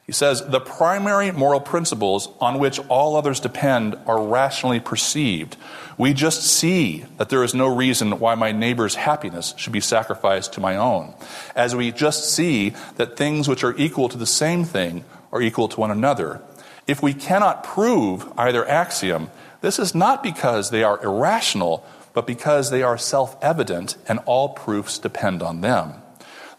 [0.09, 5.55] He says the primary moral principles on which all others depend are rationally perceived.
[5.99, 10.53] We just see that there is no reason why my neighbor's happiness should be sacrificed
[10.53, 11.13] to my own.
[11.55, 15.67] As we just see that things which are equal to the same thing are equal
[15.67, 16.41] to one another.
[16.87, 19.29] If we cannot prove either axiom,
[19.61, 21.85] this is not because they are irrational,
[22.15, 26.01] but because they are self evident and all proofs depend on them.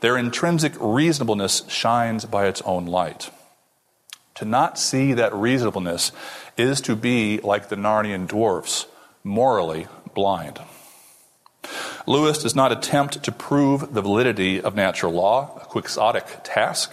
[0.02, 3.32] Their intrinsic reasonableness shines by its own light.
[4.40, 6.12] To not see that reasonableness
[6.56, 8.86] is to be like the Narnian dwarfs,
[9.22, 10.58] morally blind.
[12.06, 16.90] Lewis does not attempt to prove the validity of natural law, a quixotic task,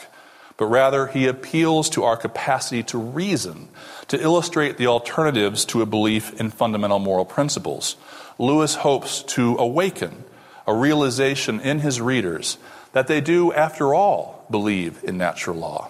[0.57, 3.69] but rather he appeals to our capacity to reason,
[4.09, 7.95] to illustrate the alternatives to a belief in fundamental moral principles.
[8.37, 10.25] Lewis hopes to awaken
[10.67, 12.57] a realization in his readers
[12.91, 15.89] that they do, after all, believe in natural law.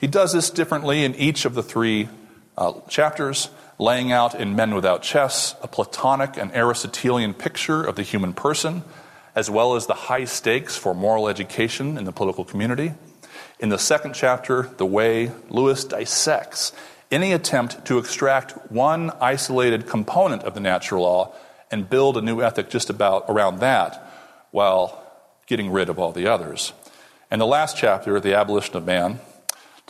[0.00, 2.08] He does this differently in each of the three
[2.56, 8.02] uh, chapters, laying out in Men Without Chests a Platonic and Aristotelian picture of the
[8.02, 8.82] human person,
[9.34, 12.94] as well as the high stakes for moral education in the political community.
[13.58, 16.72] In the second chapter, The Way, Lewis dissects
[17.10, 21.34] any attempt to extract one isolated component of the natural law
[21.70, 24.02] and build a new ethic just about around that
[24.50, 25.04] while
[25.46, 26.72] getting rid of all the others.
[27.30, 29.20] And the last chapter, The Abolition of Man,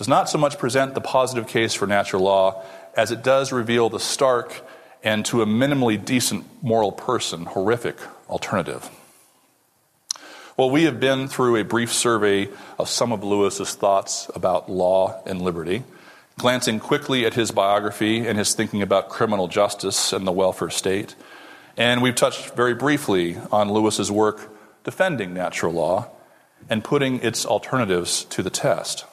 [0.00, 2.62] does not so much present the positive case for natural law
[2.96, 4.64] as it does reveal the stark
[5.02, 8.88] and to a minimally decent moral person horrific alternative.
[10.56, 12.48] Well, we have been through a brief survey
[12.78, 15.84] of some of Lewis's thoughts about law and liberty,
[16.38, 21.14] glancing quickly at his biography and his thinking about criminal justice and the welfare state.
[21.76, 24.50] And we've touched very briefly on Lewis's work
[24.82, 26.08] defending natural law
[26.70, 29.04] and putting its alternatives to the test.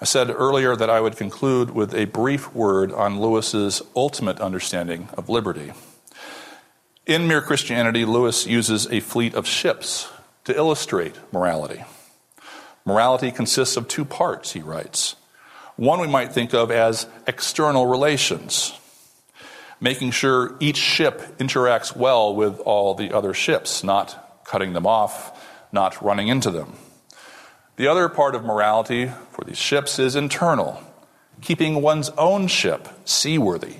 [0.00, 5.08] I said earlier that I would conclude with a brief word on Lewis's ultimate understanding
[5.16, 5.72] of liberty.
[7.06, 10.10] In Mere Christianity, Lewis uses a fleet of ships
[10.44, 11.84] to illustrate morality.
[12.84, 15.14] Morality consists of two parts, he writes.
[15.76, 18.78] One we might think of as external relations,
[19.80, 25.46] making sure each ship interacts well with all the other ships, not cutting them off,
[25.72, 26.74] not running into them.
[27.76, 30.80] The other part of morality for these ships is internal,
[31.40, 33.76] keeping one's own ship seaworthy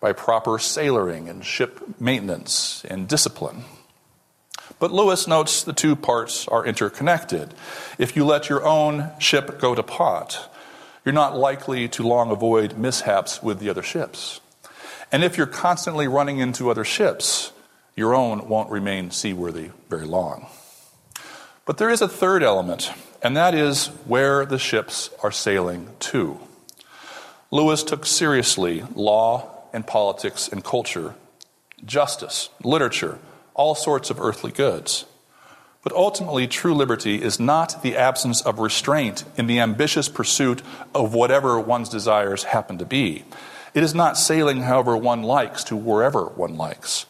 [0.00, 3.64] by proper sailoring and ship maintenance and discipline.
[4.78, 7.52] But Lewis notes the two parts are interconnected.
[7.98, 10.50] If you let your own ship go to pot,
[11.04, 14.40] you're not likely to long avoid mishaps with the other ships.
[15.12, 17.52] And if you're constantly running into other ships,
[17.94, 20.46] your own won't remain seaworthy very long.
[21.66, 22.90] But there is a third element,
[23.24, 26.38] and that is where the ships are sailing to.
[27.50, 31.14] Lewis took seriously law and politics and culture,
[31.84, 33.18] justice, literature,
[33.54, 35.06] all sorts of earthly goods.
[35.82, 40.62] But ultimately, true liberty is not the absence of restraint in the ambitious pursuit
[40.94, 43.24] of whatever one's desires happen to be.
[43.72, 47.06] It is not sailing however one likes to wherever one likes.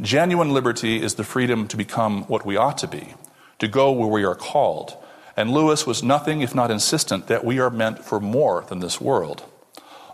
[0.00, 3.14] Genuine liberty is the freedom to become what we ought to be,
[3.58, 4.96] to go where we are called.
[5.36, 9.00] And Lewis was nothing if not insistent that we are meant for more than this
[9.00, 9.44] world.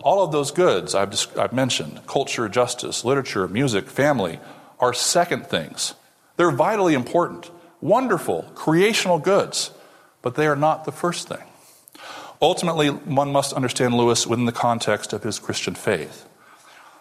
[0.03, 4.41] All of those goods I've, I've mentioned culture, justice, literature, music, family
[4.81, 5.95] are second things.
[6.37, 7.51] They're vitally important,
[7.81, 9.71] wonderful, creational goods,
[10.23, 11.45] but they are not the first thing.
[12.41, 16.27] Ultimately, one must understand Lewis within the context of his Christian faith.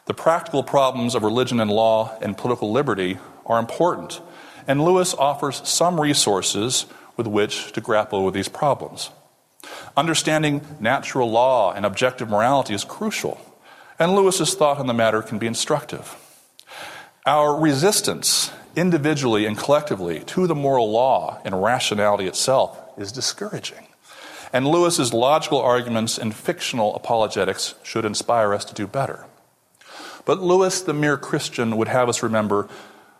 [0.05, 3.17] The practical problems of religion and law and political liberty
[3.47, 4.21] are important,
[4.67, 6.85] and Lewis offers some resources
[7.21, 9.11] with which to grapple with these problems.
[9.95, 13.39] Understanding natural law and objective morality is crucial,
[13.99, 16.15] and Lewis's thought on the matter can be instructive.
[17.25, 23.87] Our resistance, individually and collectively, to the moral law and rationality itself is discouraging.
[24.51, 29.25] And Lewis's logical arguments and fictional apologetics should inspire us to do better.
[30.25, 32.67] But Lewis, the mere Christian, would have us remember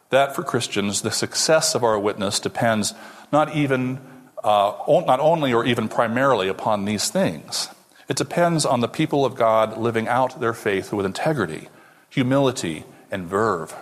[0.10, 2.93] that for Christians, the success of our witness depends
[3.32, 3.99] not even,
[4.43, 7.69] uh, not only or even primarily upon these things.
[8.07, 11.69] It depends on the people of God living out their faith with integrity,
[12.09, 13.75] humility, and verve.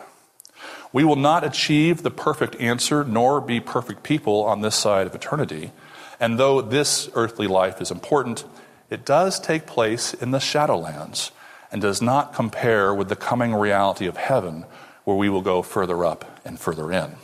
[0.91, 5.15] We will not achieve the perfect answer nor be perfect people on this side of
[5.15, 5.71] eternity.
[6.19, 8.43] And though this earthly life is important,
[8.89, 11.31] it does take place in the shadowlands
[11.71, 14.65] and does not compare with the coming reality of heaven
[15.03, 17.15] where we will go further up and further in.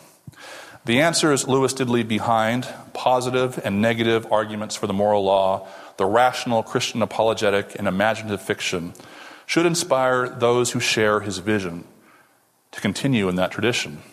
[0.85, 5.67] The answers Lewis did leave behind positive and negative arguments for the moral law,
[5.97, 8.93] the rational Christian apologetic, and imaginative fiction
[9.47, 11.85] should inspire those who share his vision
[12.71, 14.03] to continue in that tradition.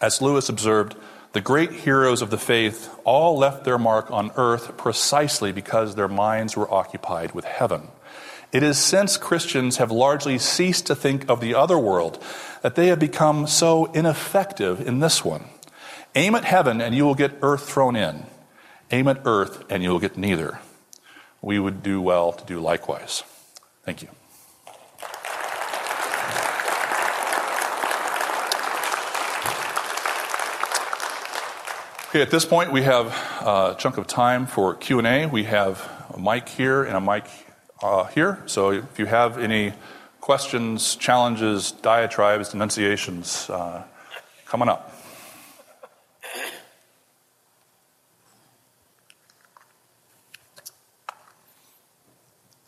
[0.00, 0.96] As Lewis observed,
[1.32, 6.08] the great heroes of the faith all left their mark on earth precisely because their
[6.08, 7.88] minds were occupied with heaven.
[8.50, 12.22] It is since Christians have largely ceased to think of the other world
[12.62, 15.44] that they have become so ineffective in this one.
[16.14, 18.26] Aim at heaven and you will get earth thrown in.
[18.90, 20.58] Aim at earth and you will get neither.
[21.40, 23.22] We would do well to do likewise.
[23.84, 24.08] Thank you.
[32.10, 33.06] Okay, at this point, we have
[33.40, 35.24] a chunk of time for Q&A.
[35.24, 37.24] We have a mic here and a mic
[37.82, 38.42] uh, here.
[38.44, 39.72] So if you have any
[40.20, 43.82] questions, challenges, diatribes, denunciations, uh,
[44.44, 44.91] coming up.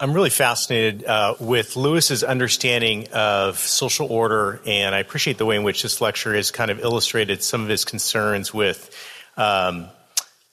[0.05, 5.57] I'm really fascinated uh, with Lewis's understanding of social order, and I appreciate the way
[5.57, 8.95] in which this lecture has kind of illustrated some of his concerns with
[9.39, 9.89] um,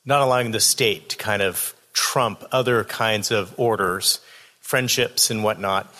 [0.06, 4.22] not allowing the state to kind of trump other kinds of orders,
[4.62, 5.94] friendships, and whatnot.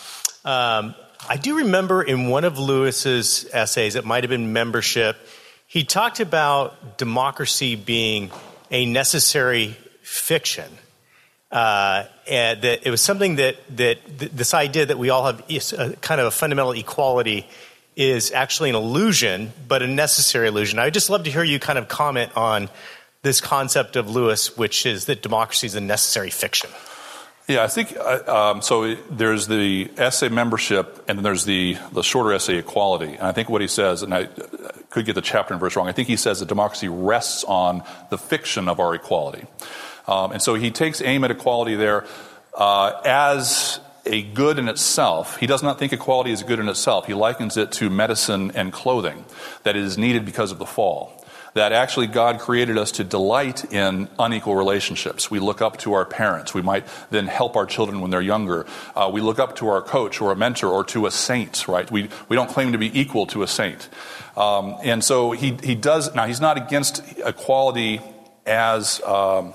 [0.46, 0.94] Um,
[1.28, 5.18] I do remember in one of Lewis's essays, it might have been membership,
[5.66, 8.30] he talked about democracy being
[8.70, 10.72] a necessary fiction.
[11.52, 15.96] Uh, and that it was something that, that this idea that we all have a,
[16.00, 17.46] kind of a fundamental equality
[17.94, 20.78] is actually an illusion, but a necessary illusion.
[20.78, 22.70] I would just love to hear you kind of comment on
[23.20, 26.70] this concept of Lewis, which is that democracy is a necessary fiction.
[27.48, 28.94] Yeah, I think uh, um, so.
[29.10, 33.14] There's the essay membership, and then there's the the shorter essay equality.
[33.14, 34.26] And I think what he says, and I
[34.90, 35.88] could get the chapter and verse wrong.
[35.88, 39.44] I think he says that democracy rests on the fiction of our equality.
[40.06, 42.06] Um, and so he takes aim at equality there
[42.54, 45.36] uh, as a good in itself.
[45.38, 47.06] He does not think equality is good in itself.
[47.06, 49.24] He likens it to medicine and clothing
[49.62, 51.18] that is needed because of the fall.
[51.54, 55.30] That actually God created us to delight in unequal relationships.
[55.30, 56.54] We look up to our parents.
[56.54, 58.64] We might then help our children when they're younger.
[58.96, 61.90] Uh, we look up to our coach or a mentor or to a saint, right?
[61.90, 63.90] We, we don't claim to be equal to a saint.
[64.34, 68.00] Um, and so he, he does, now he's not against equality
[68.44, 69.54] as um,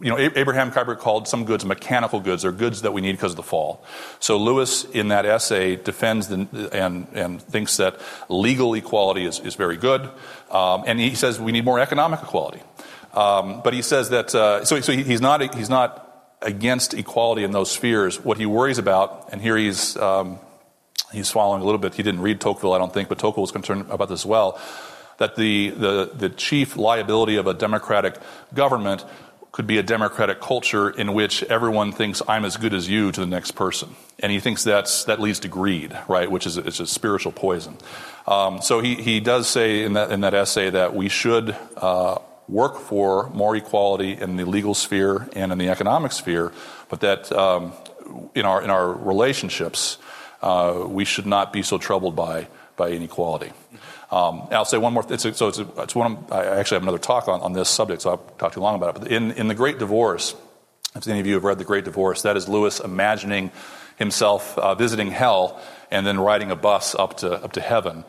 [0.00, 2.44] you know abraham kuyper called some goods mechanical goods.
[2.44, 3.84] Or goods that we need because of the fall.
[4.20, 9.54] So lewis in that essay defends the, and, and thinks that legal equality is, is
[9.54, 10.02] very good.
[10.50, 12.62] Um, and he says we need more economic equality.
[13.12, 16.02] Um, but he says that uh, so, so he's not he's not
[16.42, 18.22] against equality in those spheres.
[18.22, 20.38] What he worries about and here he's um,
[21.12, 21.94] he's swallowing a little bit.
[21.94, 24.60] He didn't read tocqueville i don't think but tocqueville was concerned about this as well
[25.18, 28.16] that the, the, the chief liability of a democratic
[28.54, 29.04] government
[29.56, 33.20] could be a democratic culture in which everyone thinks I'm as good as you to
[33.20, 33.96] the next person.
[34.18, 37.78] And he thinks that's, that leads to greed, right, which is it's a spiritual poison.
[38.26, 42.18] Um, so he, he does say in that, in that essay that we should uh,
[42.48, 46.52] work for more equality in the legal sphere and in the economic sphere,
[46.90, 47.72] but that um,
[48.34, 49.96] in, our, in our relationships,
[50.42, 52.46] uh, we should not be so troubled by,
[52.76, 53.52] by inequality.
[54.10, 55.04] Um, I'll say one more.
[55.08, 56.12] It's so it's, it's one.
[56.12, 58.76] Of, I actually have another talk on, on this subject, so I'll talk too long
[58.76, 59.00] about it.
[59.00, 60.34] But in, in the Great Divorce,
[60.94, 63.50] if any of you have read the Great Divorce, that is Lewis imagining
[63.96, 68.04] himself uh, visiting hell and then riding a bus up to up to heaven.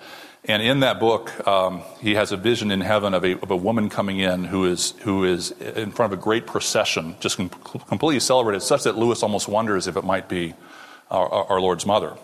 [0.50, 3.56] And in that book, um, he has a vision in heaven of a, of a
[3.56, 7.50] woman coming in who is, who is in front of a great procession, just com-
[7.50, 10.54] completely celebrated, such that Lewis almost wonders if it might be
[11.12, 12.16] our, our Lord's mother.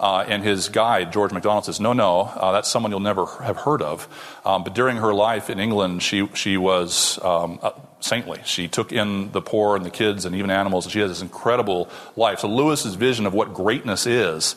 [0.00, 3.58] Uh, and his guide, George MacDonald, says, No, no, uh, that's someone you'll never have
[3.58, 4.08] heard of.
[4.44, 8.40] Um, but during her life in England, she, she was um, uh, saintly.
[8.44, 10.86] She took in the poor and the kids and even animals.
[10.86, 12.40] And she has this incredible life.
[12.40, 14.56] So Lewis's vision of what greatness is,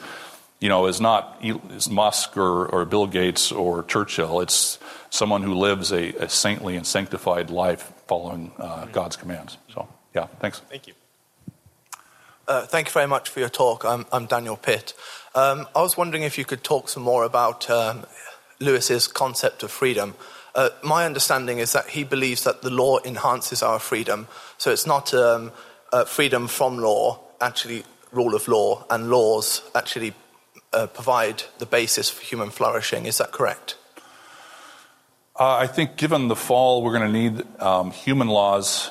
[0.59, 4.41] you know, is not is Musk or, or Bill Gates or Churchill.
[4.41, 4.79] It's
[5.09, 9.57] someone who lives a, a saintly and sanctified life following uh, God's commands.
[9.73, 10.59] So, yeah, thanks.
[10.69, 10.93] Thank you.
[12.47, 13.83] Uh, thank you very much for your talk.
[13.85, 14.93] I'm, I'm Daniel Pitt.
[15.35, 18.05] Um, I was wondering if you could talk some more about um,
[18.61, 20.15] Lewis's concept of freedom.
[20.55, 24.29] Uh, my understanding is that he believes that the law enhances our freedom.
[24.57, 25.51] So it's not um,
[25.91, 27.83] uh, freedom from law, actually
[28.13, 30.13] rule of law, and laws actually
[30.71, 33.05] uh, provide the basis for human flourishing.
[33.05, 33.75] Is that correct?
[35.37, 38.89] Uh, I think given the fall, we're going to need um, human laws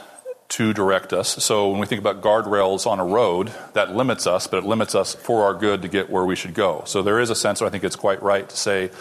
[0.55, 1.43] to direct us.
[1.43, 4.95] So when we think about guardrails on a road, that limits us, but it limits
[4.95, 6.85] us for our good to get where we should go.
[6.87, 8.93] So there is a sense, I think it's quite right to say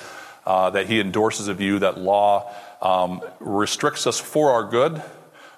[0.47, 2.51] uh, that he endorses a view that law
[2.81, 5.03] um, restricts us for our good,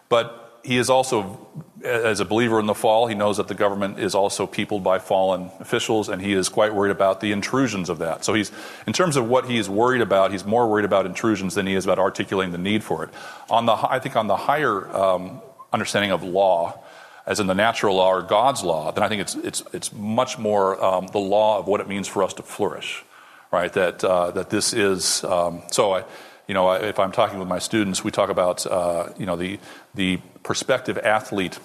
[0.10, 1.48] but he is also,
[1.82, 5.00] as a believer in the fall, he knows that the government is also peopled by
[5.00, 8.26] fallen officials, and he is quite worried about the intrusions of that.
[8.26, 8.52] So he's,
[8.86, 11.76] in terms of what he is worried about, he's more worried about intrusions than he
[11.76, 13.12] is about articulating the need for it.
[13.50, 15.42] On the, I think on the higher um,
[15.76, 16.80] understanding of law,
[17.28, 20.40] as in the natural law or God's law, then I think it's, it's, it's much
[20.40, 23.04] more um, the law of what it means for us to flourish,
[23.52, 23.72] right?
[23.74, 26.04] That, uh, that this is, um, so I,
[26.48, 29.60] you know, if I'm talking with my students, we talk about, uh, you know, the,
[29.96, 31.60] the prospective athlete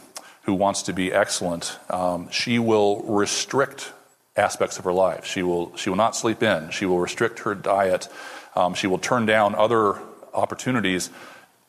[0.45, 3.93] who wants to be excellent, um, she will restrict
[4.37, 5.25] aspects of her life.
[5.27, 6.71] She will, she will not sleep in.
[6.71, 8.09] She will restrict her diet.
[8.57, 9.99] Um, she will turn down other
[10.33, 11.11] opportunities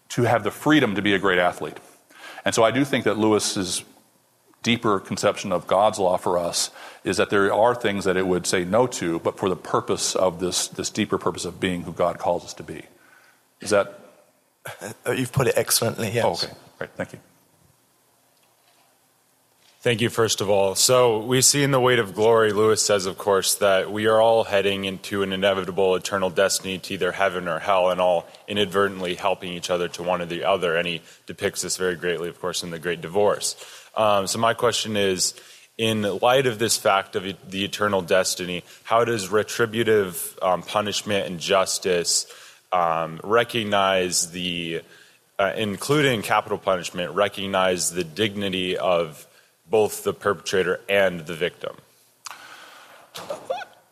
[0.09, 1.77] to have the freedom to be a great athlete.
[2.45, 3.83] And so I do think that Lewis's
[4.63, 6.69] deeper conception of God's law for us
[7.03, 10.15] is that there are things that it would say no to, but for the purpose
[10.15, 12.83] of this, this deeper purpose of being who God calls us to be.
[13.59, 13.99] Is that?
[15.07, 16.25] You've put it excellently, yes.
[16.25, 17.19] Oh, okay, great, thank you.
[19.81, 20.75] Thank you, first of all.
[20.75, 24.21] So, we see in The Weight of Glory, Lewis says, of course, that we are
[24.21, 29.15] all heading into an inevitable eternal destiny to either heaven or hell, and all inadvertently
[29.15, 30.75] helping each other to one or the other.
[30.75, 33.55] And he depicts this very greatly, of course, in The Great Divorce.
[33.97, 35.33] Um, so, my question is
[35.79, 41.39] in light of this fact of the eternal destiny, how does retributive um, punishment and
[41.39, 42.27] justice
[42.71, 44.83] um, recognize the,
[45.39, 49.25] uh, including capital punishment, recognize the dignity of
[49.71, 51.77] both the perpetrator and the victim?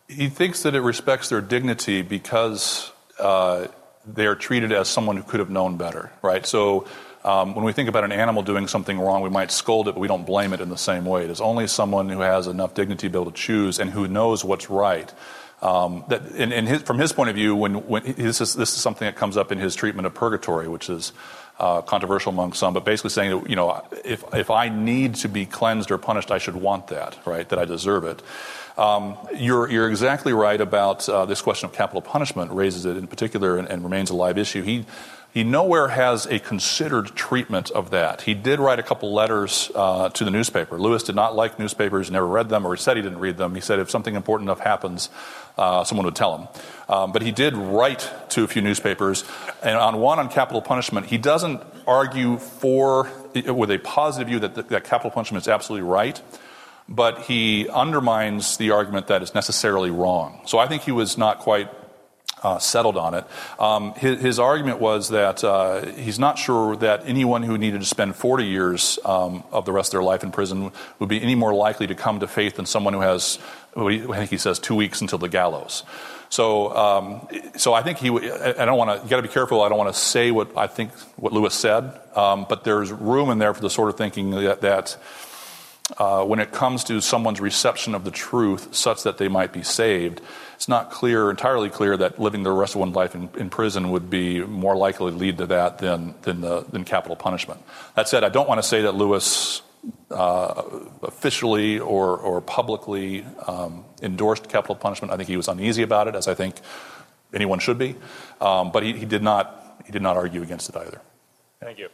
[0.08, 3.68] He thinks that it respects their dignity because uh,
[4.06, 6.46] they are treated as someone who could have known better, right?
[6.46, 6.88] So
[7.24, 10.00] um, when we think about an animal doing something wrong, we might scold it, but
[10.00, 11.24] we don't blame it in the same way.
[11.26, 14.08] It is only someone who has enough dignity to be able to choose and who
[14.08, 15.14] knows what's right.
[15.62, 18.82] Um, that, and, his, from his point of view, when, when this, is, this is
[18.82, 21.12] something that comes up in his treatment of purgatory, which is
[21.60, 25.28] uh, controversial among some, but basically saying that, you know, if, if I need to
[25.28, 27.48] be cleansed or punished, I should want that, right?
[27.50, 28.22] That I deserve it.
[28.78, 33.08] Um, you're, you're exactly right about uh, this question of capital punishment, raises it in
[33.08, 34.64] particular and, and remains a live issue.
[34.64, 34.86] He,
[35.34, 38.22] he nowhere has a considered treatment of that.
[38.22, 40.80] He did write a couple letters uh, to the newspaper.
[40.80, 43.54] Lewis did not like newspapers, never read them, or he said he didn't read them.
[43.54, 45.10] He said if something important enough happens,
[45.60, 46.48] uh, someone would tell him.
[46.88, 49.24] Um, but he did write to a few newspapers,
[49.62, 54.70] and on one on capital punishment, he doesn't argue for with a positive view that,
[54.70, 56.22] that capital punishment is absolutely right
[56.90, 60.42] but he undermines the argument that it's necessarily wrong.
[60.46, 61.70] So I think he was not quite
[62.42, 63.26] uh, settled on it.
[63.60, 67.86] Um, his, his, argument was that uh, he's not sure that anyone who needed to
[67.86, 71.36] spend 40 years um, of the rest of their life in prison would be any
[71.36, 73.40] more likely to come to faith than someone who has,
[73.76, 75.84] I think he says, two weeks until the gallows.
[76.30, 78.10] So, um, so I think he.
[78.10, 79.04] I don't want to.
[79.04, 79.64] You got to be careful.
[79.64, 83.32] I don't want to say what I think what Lewis said, um, but there's room
[83.32, 84.98] in there for the sort of thinking that, that
[85.98, 89.64] uh, when it comes to someone's reception of the truth, such that they might be
[89.64, 90.22] saved,
[90.54, 93.90] it's not clear, entirely clear, that living the rest of one's life in, in prison
[93.90, 97.60] would be more likely to lead to that than than, the, than capital punishment.
[97.96, 99.64] That said, I don't want to say that Lewis
[100.12, 100.64] uh,
[101.04, 105.14] officially or, or publicly um, endorsed capital punishment.
[105.14, 106.56] I think he was uneasy about it, as I think
[107.34, 107.96] anyone should be.
[108.42, 111.02] Um, but he, he, did not, he did not argue against it either.
[111.62, 111.90] Thank you.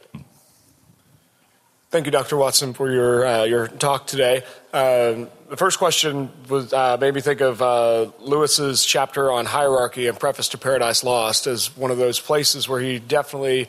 [1.90, 2.36] Thank you, Dr.
[2.36, 4.42] Watson, for your, uh, your talk today.
[4.72, 10.08] Uh, the first question was, uh, made me think of uh, Lewis's chapter on hierarchy
[10.08, 13.68] and Preface to Paradise Lost as one of those places where he definitely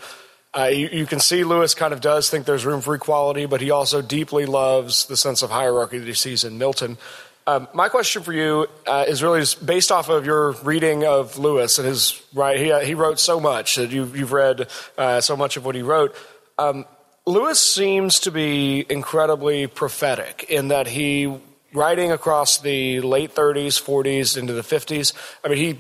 [0.57, 3.61] uh, you, you, can see Lewis kind of does think there's room for equality, but
[3.61, 6.97] he also deeply loves the sense of hierarchy that he sees in Milton.
[7.45, 11.77] Um, my question for you uh, is really based off of your reading of Lewis
[11.77, 12.59] and his right.
[12.59, 15.75] He, uh, he wrote so much that you, have read uh, so much of what
[15.75, 16.15] he wrote.
[16.57, 16.85] Um,
[17.27, 21.39] Lewis seems to be incredibly prophetic in that he,
[21.71, 25.79] writing across the late 30s, 40s, into the 50s, I mean, he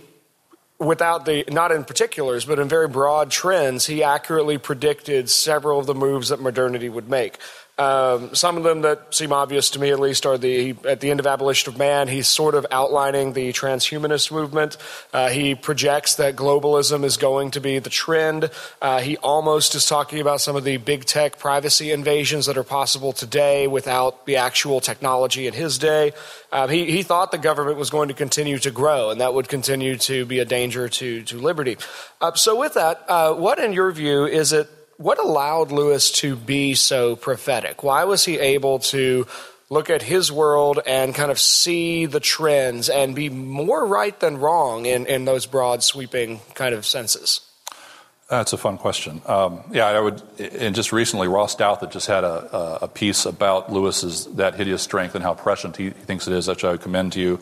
[0.79, 5.85] without the not in particulars but in very broad trends he accurately predicted several of
[5.85, 7.37] the moves that modernity would make
[7.79, 11.11] um, some of them that seem obvious to me, at least, are the at the
[11.11, 12.07] end of Abolition of Man.
[12.07, 14.77] He's sort of outlining the transhumanist movement.
[15.13, 18.49] Uh, he projects that globalism is going to be the trend.
[18.81, 22.63] Uh, he almost is talking about some of the big tech privacy invasions that are
[22.63, 26.13] possible today without the actual technology in his day.
[26.51, 29.49] Uh, he, he thought the government was going to continue to grow, and that would
[29.49, 31.77] continue to be a danger to to liberty.
[32.21, 34.67] Uh, so, with that, uh, what, in your view, is it
[34.97, 37.83] what allowed Lewis to be so prophetic?
[37.83, 39.27] Why was he able to
[39.69, 44.37] look at his world and kind of see the trends and be more right than
[44.37, 47.41] wrong in, in those broad, sweeping kind of senses?
[48.29, 49.21] That's a fun question.
[49.25, 53.71] Um, yeah, I would, and just recently, Ross Douthat just had a, a, piece about
[53.71, 57.13] Lewis's that hideous strength and how prescient he thinks it is, which I would commend
[57.13, 57.39] to you.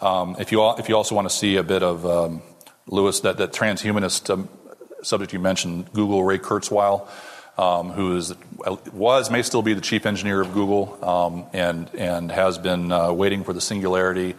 [0.00, 2.42] Um, if you if you also want to see a bit of um,
[2.88, 4.48] Lewis, that that transhumanist um,
[5.04, 7.08] subject you mentioned, Google, Ray Kurzweil,
[7.56, 8.34] um, who is,
[8.92, 13.12] was, may still be the chief engineer of Google um, and, and has been uh,
[13.12, 14.34] waiting for the singularity,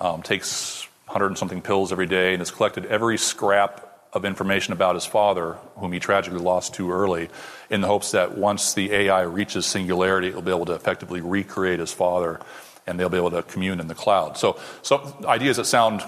[0.00, 4.72] um, takes 100 and something pills every day, and has collected every scrap of information
[4.72, 7.30] about his father, whom he tragically lost too early,
[7.70, 11.80] in the hopes that once the AI reaches singularity, it'll be able to effectively recreate
[11.80, 12.38] his father
[12.86, 14.36] and they'll be able to commune in the cloud.
[14.36, 16.02] So, so ideas that sound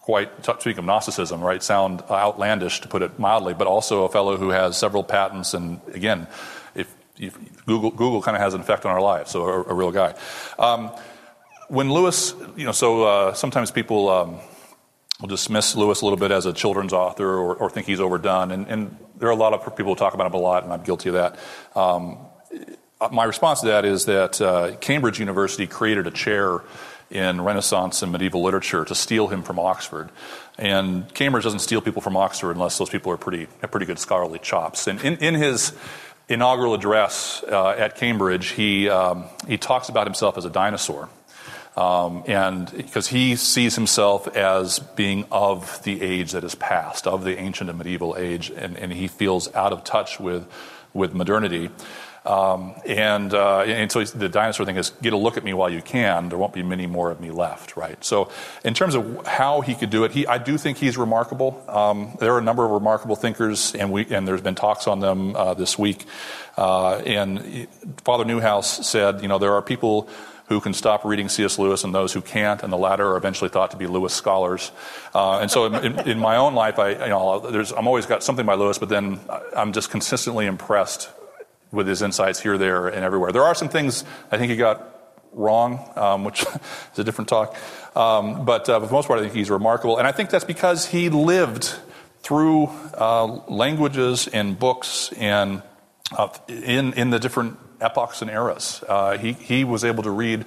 [0.00, 4.36] quite, speaking of Gnosticism, right, sound outlandish to put it mildly, but also a fellow
[4.36, 5.54] who has several patents.
[5.54, 6.26] And again,
[6.74, 9.74] if, if Google, Google kind of has an effect on our lives, so a, a
[9.74, 10.14] real guy.
[10.58, 10.90] Um,
[11.68, 14.40] when Lewis, you know, so uh, sometimes people um,
[15.20, 18.50] will dismiss Lewis a little bit as a children's author or, or think he's overdone.
[18.50, 20.72] And, and, there are a lot of people who talk about him a lot, and
[20.72, 21.38] I'm guilty of that.
[21.76, 22.16] Um,
[23.12, 26.62] my response to that is that uh, Cambridge University created a chair
[27.10, 30.10] in Renaissance and medieval literature to steal him from Oxford.
[30.58, 33.98] And Cambridge doesn't steal people from Oxford unless those people are pretty have pretty good
[33.98, 34.86] scholarly chops.
[34.86, 35.72] And in, in his
[36.28, 41.08] inaugural address uh, at Cambridge, he um, he talks about himself as a dinosaur.
[41.76, 47.24] Um, and because he sees himself as being of the age that is past, of
[47.24, 50.46] the ancient and medieval age, and, and he feels out of touch with,
[50.92, 51.70] with modernity.
[52.24, 55.70] Um, and, uh, and so the dinosaur thing is get a look at me while
[55.70, 56.28] you can.
[56.28, 58.02] There won't be many more of me left, right?
[58.04, 58.30] So,
[58.62, 61.62] in terms of how he could do it, he, I do think he's remarkable.
[61.66, 65.00] Um, there are a number of remarkable thinkers, and, we, and there's been talks on
[65.00, 66.04] them uh, this week.
[66.58, 67.68] Uh, and
[68.04, 70.08] Father Neuhaus said, you know, there are people
[70.48, 71.58] who can stop reading C.S.
[71.58, 74.72] Lewis and those who can't, and the latter are eventually thought to be Lewis scholars.
[75.14, 77.40] Uh, and so, in, in, in, my own life, I, you know,
[77.76, 79.20] I'm always got something by Lewis, but then
[79.56, 81.08] I'm just consistently impressed
[81.72, 83.32] with his insights here, there, and everywhere.
[83.32, 84.86] There are some things I think he got
[85.32, 86.42] wrong, um, which
[86.92, 87.56] is a different talk.
[87.94, 89.98] Um, but uh, for the most part, I think he's remarkable.
[89.98, 91.74] And I think that's because he lived
[92.22, 95.62] through uh, languages and books and
[96.16, 98.84] uh, in, in the different epochs and eras.
[98.88, 100.44] Uh, he, he was able to read,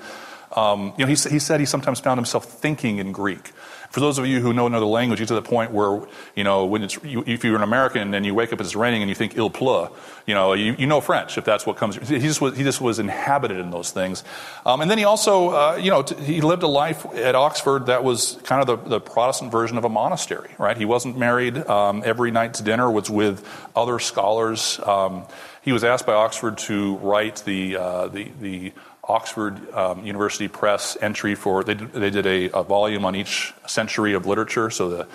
[0.55, 3.51] um, you know, he, he said he sometimes found himself thinking in Greek
[3.93, 6.01] for those of you who know another language, you get to the point where,
[6.35, 8.75] you know, when it's, you, if you're an American and you wake up and it's
[8.75, 9.91] raining and you think il pleut,
[10.25, 11.95] you know, you, you know French if that's what comes.
[11.97, 14.23] He just was, he just was inhabited in those things.
[14.65, 17.85] Um, and then he also, uh, you know, t- he lived a life at Oxford
[17.85, 20.75] that was kind of the, the Protestant version of a monastery, right?
[20.75, 21.55] He wasn't married.
[21.57, 24.79] Um, every night to dinner was with other scholars.
[24.79, 25.27] Um,
[25.61, 28.73] he was asked by Oxford to write the, uh, the, the
[29.05, 33.53] Oxford um, University Press entry for, they did, they did a, a, volume on each
[33.67, 34.69] century of literature.
[34.69, 35.07] So the,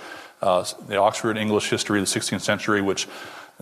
[0.43, 3.09] uh, the Oxford English History of the 16th Century, which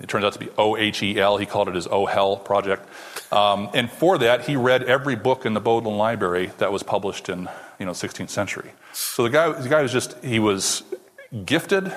[0.00, 1.38] it turns out to be O H E L.
[1.38, 2.86] He called it his O Hell project.
[3.32, 7.28] Um, and for that, he read every book in the Bodleian Library that was published
[7.28, 7.48] in
[7.78, 8.72] you know 16th century.
[8.92, 10.82] So the guy, the guy was just he was
[11.44, 11.92] gifted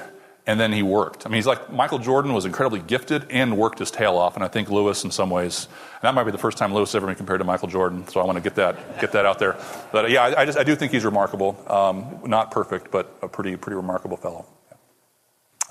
[0.49, 1.27] and then he worked.
[1.27, 4.33] I mean, he's like Michael Jordan was incredibly gifted and worked his tail off.
[4.33, 6.95] And I think Lewis, in some ways, and that might be the first time Lewis
[6.95, 8.07] ever been compared to Michael Jordan.
[8.07, 9.55] So I want to get that get that out there.
[9.91, 11.55] But yeah, I, I just I do think he's remarkable.
[11.71, 14.47] Um, not perfect, but a pretty pretty remarkable fellow.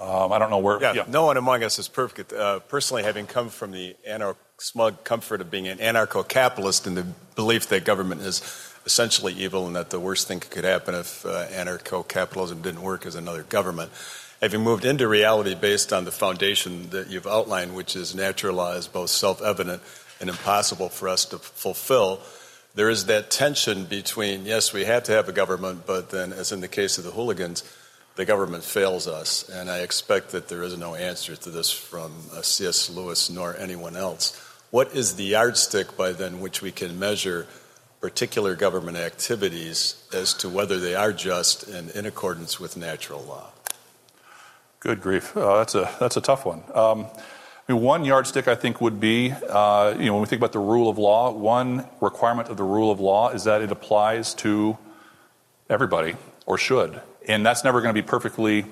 [0.01, 0.81] Um, I don't know where.
[0.81, 2.33] Yeah, yeah, no one among us is perfect.
[2.33, 7.07] Uh, personally, having come from the anarch smug comfort of being an anarcho-capitalist and the
[7.35, 8.43] belief that government is
[8.87, 13.17] essentially evil and that the worst thing could happen if uh, anarcho-capitalism didn't work is
[13.17, 13.91] another government
[14.41, 18.73] having moved into reality based on the foundation that you've outlined, which is natural law
[18.73, 19.83] is both self evident
[20.21, 22.21] and impossible for us to fulfill,
[22.75, 26.53] there is that tension between, yes, we have to have a government, but then, as
[26.53, 27.65] in the case of the hooligans,
[28.17, 29.49] the government fails us.
[29.49, 32.91] And I expect that there is no answer to this from uh, C.S.
[32.91, 34.37] Lewis nor anyone else.
[34.71, 37.47] What is the yardstick by then which we can measure
[38.01, 43.51] particular government activities as to whether they are just and in accordance with natural law?
[44.81, 45.37] Good grief.
[45.37, 46.63] Uh, that's, a, that's a tough one.
[46.73, 47.07] Um,
[47.69, 50.53] I mean, one yardstick, I think, would be uh, you know, when we think about
[50.53, 54.35] the rule of law, one requirement of the rule of law is that it applies
[54.35, 54.79] to
[55.69, 56.15] everybody,
[56.47, 57.01] or should.
[57.27, 58.67] And that's never going to be perfectly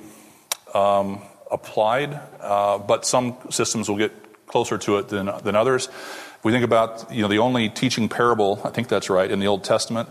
[0.72, 4.12] um, applied, uh, but some systems will get
[4.46, 5.88] closer to it than, than others.
[5.88, 9.40] If we think about you know, the only teaching parable, I think that's right, in
[9.40, 10.08] the Old Testament,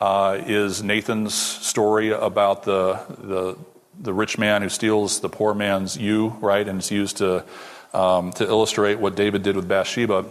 [0.00, 3.56] uh, is Nathan's story about the, the
[4.00, 6.66] the rich man who steals the poor man's ewe, right?
[6.66, 7.44] And it's used to,
[7.92, 10.24] um, to illustrate what David did with Bathsheba.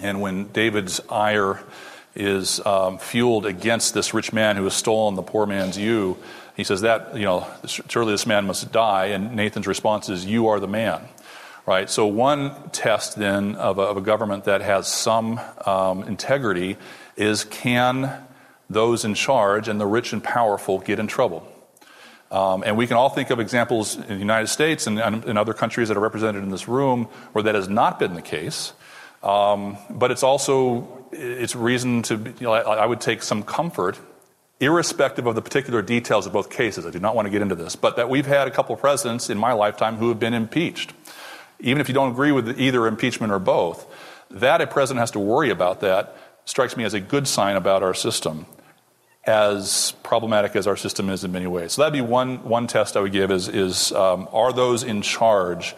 [0.00, 1.62] And when David's ire
[2.14, 6.16] is um, fueled against this rich man who has stolen the poor man's ewe,
[6.56, 9.06] he says that, you know, surely this man must die.
[9.06, 11.02] And Nathan's response is, You are the man.
[11.66, 11.88] Right?
[11.88, 16.76] So, one test then of a, of a government that has some um, integrity
[17.16, 18.12] is can
[18.68, 21.50] those in charge and the rich and powerful get in trouble?
[22.34, 25.54] Um, and we can all think of examples in the United States and in other
[25.54, 28.72] countries that are represented in this room where that has not been the case.
[29.22, 34.00] Um, but it's also it's reason to you know, I, I, would take some comfort,
[34.58, 36.84] irrespective of the particular details of both cases.
[36.84, 38.80] I do not want to get into this, but that we've had a couple of
[38.80, 40.92] presidents in my lifetime who have been impeached,
[41.60, 43.86] even if you don't agree with either impeachment or both.
[44.32, 46.16] That a president has to worry about that
[46.46, 48.46] strikes me as a good sign about our system
[49.26, 51.72] as problematic as our system is in many ways.
[51.72, 55.02] So that'd be one, one test I would give is, is um, are those in
[55.02, 55.74] charge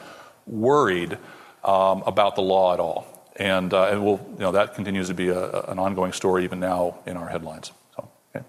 [0.47, 1.19] worried
[1.65, 3.07] um, about the law at all?
[3.37, 6.59] And, uh, and we'll, you know, that continues to be a, an ongoing story even
[6.59, 7.71] now in our headlines.
[7.95, 8.45] So, okay.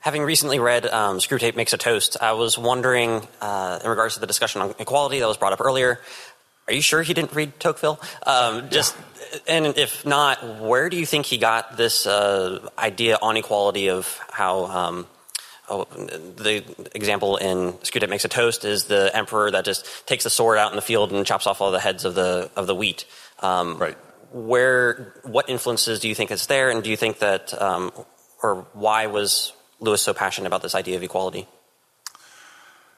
[0.00, 4.20] Having recently read um, Screwtape Makes a Toast, I was wondering, uh, in regards to
[4.20, 6.00] the discussion on equality that was brought up earlier,
[6.68, 8.00] Are you sure he didn't read Tocqueville?
[8.26, 8.96] Um, just,
[9.46, 14.20] and if not, where do you think he got this uh, idea on equality of
[14.30, 14.64] how?
[14.64, 15.06] Um,
[15.68, 16.64] oh, the
[16.94, 20.72] example in Screwtape Makes a Toast is the emperor that just takes the sword out
[20.72, 23.04] in the field and chops off all the heads of the of the wheat.
[23.40, 23.96] Um, right.
[24.32, 27.92] Where, what influences do you think is there, and do you think that, um,
[28.42, 31.46] or why was Lewis so passionate about this idea of equality?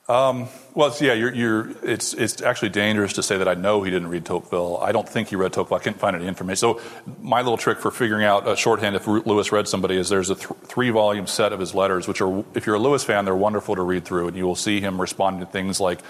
[0.09, 3.83] Um, well, it's, yeah, you're, you're, it's, it's actually dangerous to say that I know
[3.83, 4.79] he didn't read Tocqueville.
[4.81, 5.77] I don't think he read Tocqueville.
[5.77, 6.57] I can't find any information.
[6.57, 6.81] So,
[7.21, 10.35] my little trick for figuring out a shorthand if Lewis read somebody is there's a
[10.35, 13.37] th- three volume set of his letters, which are, if you're a Lewis fan, they're
[13.37, 14.29] wonderful to read through.
[14.29, 16.01] And you will see him responding to things like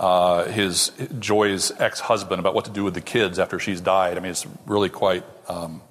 [0.00, 0.90] uh, his
[1.20, 4.16] Joy's ex husband about what to do with the kids after she's died.
[4.16, 5.24] I mean, it's really quite.
[5.48, 5.82] Um,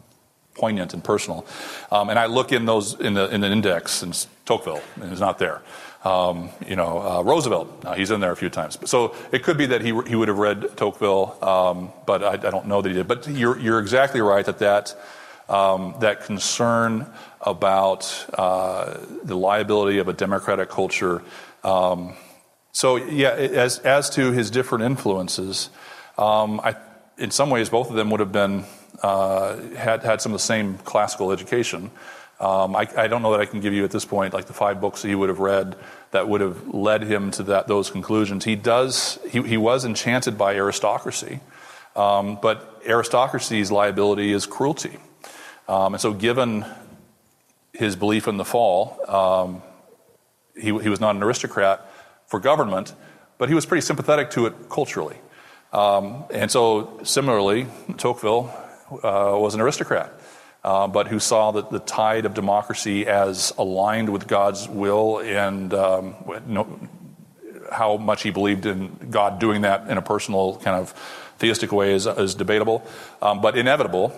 [0.56, 1.46] poignant and personal,
[1.92, 5.20] um, and I look in those in the in the index, and Tocqueville, and it's
[5.20, 5.62] not there.
[6.06, 8.78] Um, you know, uh, Roosevelt, uh, he's in there a few times.
[8.88, 12.52] So it could be that he, he would have read Tocqueville, um, but I, I,
[12.52, 13.08] don't know that he did.
[13.08, 14.96] But you're, you're exactly right that that,
[15.50, 17.08] um, that concern
[17.42, 21.24] about uh, the liability of a democratic culture.
[21.64, 22.14] Um,
[22.72, 25.72] so, yeah, as, as to his different influences,
[26.20, 26.76] um, I,
[27.18, 28.66] in some ways, both of them would have been,
[29.02, 31.90] uh, had, had some of the same classical education.
[32.40, 34.54] Um, I, I, don't know that I can give you at this point like the
[34.54, 35.78] five books that he would have read
[36.16, 38.46] that would have led him to that, those conclusions.
[38.46, 39.20] He does.
[39.30, 41.42] He, he was enchanted by aristocracy,
[41.96, 44.98] um, but aristocracy's liability is cruelty,
[45.68, 46.66] um, and so given
[47.74, 49.62] his belief in the fall, um,
[50.56, 51.86] he, he was not an aristocrat
[52.28, 52.94] for government,
[53.38, 55.18] but he was pretty sympathetic to it culturally.
[55.74, 58.54] Um, and so, similarly, Tocqueville
[59.04, 60.14] uh, was an aristocrat
[60.66, 65.72] uh, but who saw that the tide of democracy as aligned with God's will and
[65.76, 66.90] um,
[67.72, 70.90] how much he believed in God doing that in a personal kind of
[71.38, 72.84] theistic way is, is debatable,
[73.22, 74.12] um, but inevitable.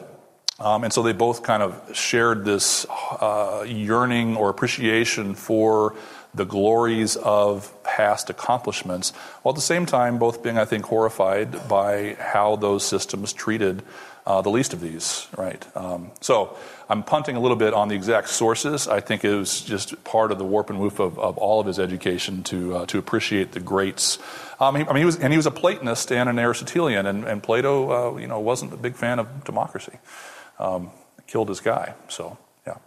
[0.58, 5.96] Um, and so they both kind of shared this uh, yearning or appreciation for
[6.34, 11.68] the glories of past accomplishments, while at the same time both being, I think, horrified
[11.68, 13.84] by how those systems treated
[14.28, 15.66] uh, the least of these, right?
[15.76, 16.58] Um, so
[16.90, 18.86] I'm punting a little bit on the exact sources.
[18.86, 21.66] I think it was just part of the warp and woof of, of all of
[21.66, 24.20] his education to uh, to appreciate the greats.
[24.60, 27.24] Um, he, I mean, he was and he was a Platonist and an Aristotelian, and,
[27.24, 29.98] and Plato, uh, you know, wasn't a big fan of democracy.
[30.60, 30.92] Um,
[31.26, 31.94] killed his guy.
[32.10, 32.78] So yeah.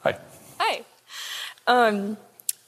[0.00, 0.18] Hi.
[0.58, 0.82] Hi.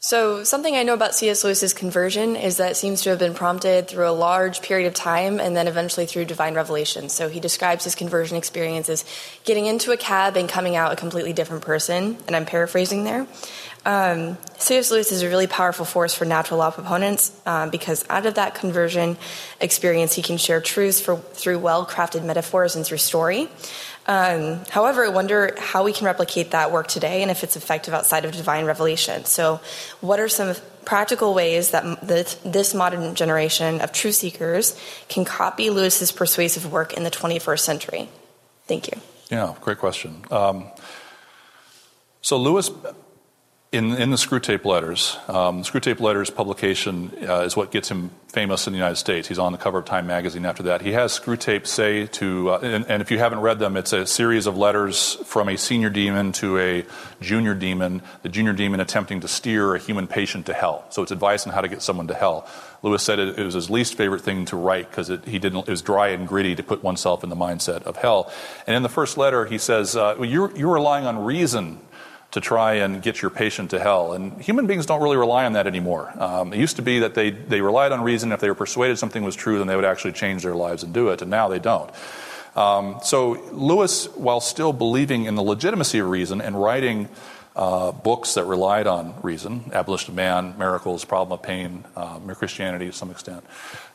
[0.04, 1.44] So, something I know about C.S.
[1.44, 4.94] Lewis's conversion is that it seems to have been prompted through a large period of
[4.94, 7.08] time and then eventually through divine revelation.
[7.08, 9.04] So, he describes his conversion experience as
[9.44, 13.28] getting into a cab and coming out a completely different person, and I'm paraphrasing there.
[13.84, 14.90] Um, C.S.
[14.90, 18.56] Lewis is a really powerful force for natural law proponents um, because out of that
[18.56, 19.16] conversion
[19.60, 23.48] experience, he can share truths for, through well crafted metaphors and through story.
[24.06, 27.94] Um, however, I wonder how we can replicate that work today and if it's effective
[27.94, 29.24] outside of divine revelation.
[29.24, 29.60] So,
[30.00, 31.84] what are some practical ways that
[32.44, 34.76] this modern generation of truth seekers
[35.08, 38.08] can copy Lewis's persuasive work in the 21st century?
[38.66, 39.00] Thank you.
[39.30, 40.24] Yeah, great question.
[40.30, 40.66] Um,
[42.22, 42.70] so, Lewis
[43.72, 48.66] in, in the Screwtape Letters, um, Screwtape Letters publication uh, is what gets him famous
[48.66, 49.28] in the United States.
[49.28, 50.82] He's on the cover of Time magazine after that.
[50.82, 54.06] He has Screwtape say to, uh, and, and, if you haven't read them, it's a
[54.06, 56.84] series of letters from a senior demon to a
[57.22, 60.84] junior demon, the junior demon attempting to steer a human patient to hell.
[60.90, 62.46] So it's advice on how to get someone to hell.
[62.82, 65.70] Lewis said it, it was his least favorite thing to write because he didn't, it
[65.70, 68.30] was dry and gritty to put oneself in the mindset of hell.
[68.66, 71.80] And in the first letter, he says, uh, well, you're, you're relying on reason
[72.32, 74.14] to try and get your patient to hell.
[74.14, 76.12] And human beings don't really rely on that anymore.
[76.16, 78.32] Um, it used to be that they, they relied on reason.
[78.32, 80.92] If they were persuaded something was true, then they would actually change their lives and
[80.94, 81.20] do it.
[81.22, 81.90] And now they don't.
[82.56, 87.08] Um, so Lewis, while still believing in the legitimacy of reason and writing
[87.54, 92.34] uh, books that relied on reason, Abolition of Man, Miracles, Problem of Pain, uh, Mere
[92.34, 93.44] Christianity to some extent,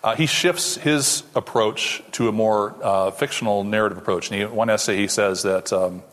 [0.03, 4.29] uh, he shifts his approach to a more uh, fictional narrative approach.
[4.29, 6.03] And he, one essay he says that um,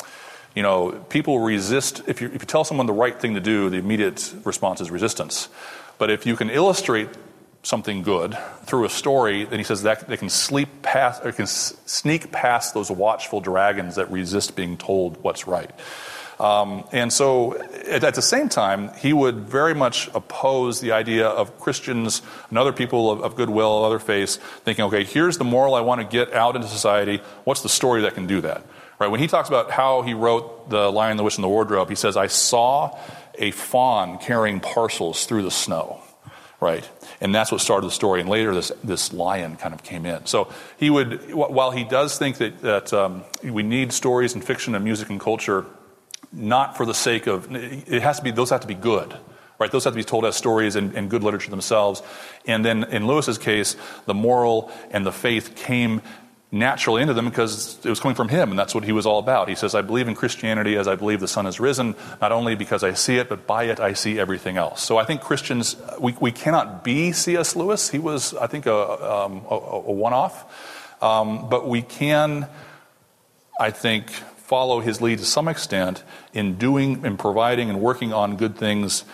[0.54, 3.70] you know, people resist, if you, if you tell someone the right thing to do,
[3.70, 5.48] the immediate response is resistance.
[5.98, 7.08] But if you can illustrate
[7.62, 11.46] something good through a story, then he says that they can sleep past or can
[11.46, 15.70] sneak past those watchful dragons that resist being told what's right.
[16.38, 21.60] Um, and so, at, the same time, he would very much oppose the idea of
[21.60, 25.80] Christians and other people of, of goodwill, other faiths, thinking, okay, here's the moral I
[25.80, 27.22] want to get out into society.
[27.44, 28.64] What's the story that can do that?
[29.04, 29.10] Right?
[29.10, 31.94] When he talks about how he wrote The Lion, the Witch, and the Wardrobe, he
[31.94, 32.98] says, I saw
[33.34, 36.00] a fawn carrying parcels through the snow.
[36.64, 36.88] right?
[37.20, 38.20] And that's what started the story.
[38.20, 40.24] And later, this this lion kind of came in.
[40.24, 44.74] So he would, while he does think that that um, we need stories and fiction
[44.74, 45.66] and music and culture,
[46.32, 49.14] not for the sake of it has to be those have to be good.
[49.56, 52.02] Right, those have to be told as stories and, and good literature themselves.
[52.44, 56.02] And then in Lewis's case, the moral and the faith came
[56.54, 59.18] naturally into them because it was coming from him, and that's what he was all
[59.18, 59.48] about.
[59.48, 62.54] He says, I believe in Christianity as I believe the sun has risen, not only
[62.54, 64.80] because I see it, but by it I see everything else.
[64.80, 67.56] So I think Christians, we, we cannot be C.S.
[67.56, 67.90] Lewis.
[67.90, 71.02] He was, I think, a, um, a, a one off.
[71.02, 72.46] Um, but we can,
[73.58, 78.36] I think, follow his lead to some extent in doing and providing and working on
[78.36, 79.04] good things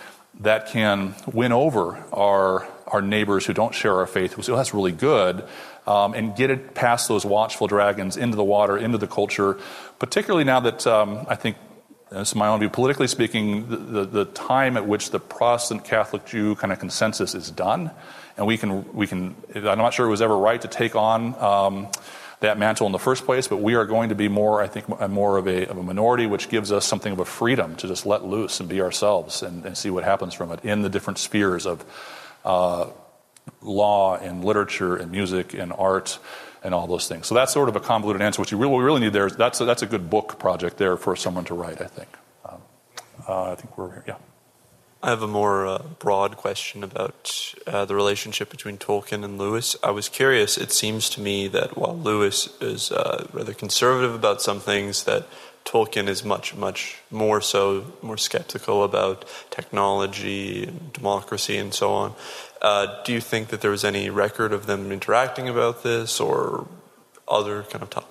[0.41, 4.57] that can win over our, our neighbors who don't share our faith, who say, oh,
[4.57, 5.43] that's really good
[5.91, 9.59] um, and get it past those watchful dragons into the water, into the culture,
[9.99, 11.57] particularly now that um, I think,
[12.09, 15.83] this is my own view, politically speaking, the, the, the, time at which the Protestant
[15.83, 17.91] Catholic Jew kind of consensus is done.
[18.37, 21.35] And we can, we can, I'm not sure it was ever right to take on
[21.35, 21.87] um,
[22.39, 24.87] that mantle in the first place, but we are going to be more, I think,
[25.09, 28.05] more of a, of a minority, which gives us something of a freedom to just
[28.05, 31.17] let loose and be ourselves and, and see what happens from it in the different
[31.17, 31.85] spheres of
[32.43, 32.87] uh,
[33.61, 36.19] law and literature and music and art
[36.63, 37.27] and all those things.
[37.27, 38.41] So that's sort of a convoluted answer.
[38.41, 40.97] What you really, really need there is that's a, that's a good book project there
[40.97, 41.81] for someone to write.
[41.81, 42.09] I think.
[42.45, 42.61] Um,
[43.27, 44.03] uh, I think we're here.
[44.07, 44.15] Yeah.
[45.03, 49.75] I have a more uh, broad question about uh, the relationship between Tolkien and Lewis.
[49.81, 50.59] I was curious.
[50.59, 55.27] It seems to me that while Lewis is uh, rather conservative about some things, that
[55.65, 62.13] Tolkien is much, much more so, more skeptical about technology and democracy and so on.
[62.61, 66.67] Uh, do you think that there was any record of them interacting about this or
[67.27, 68.07] other kind of topic?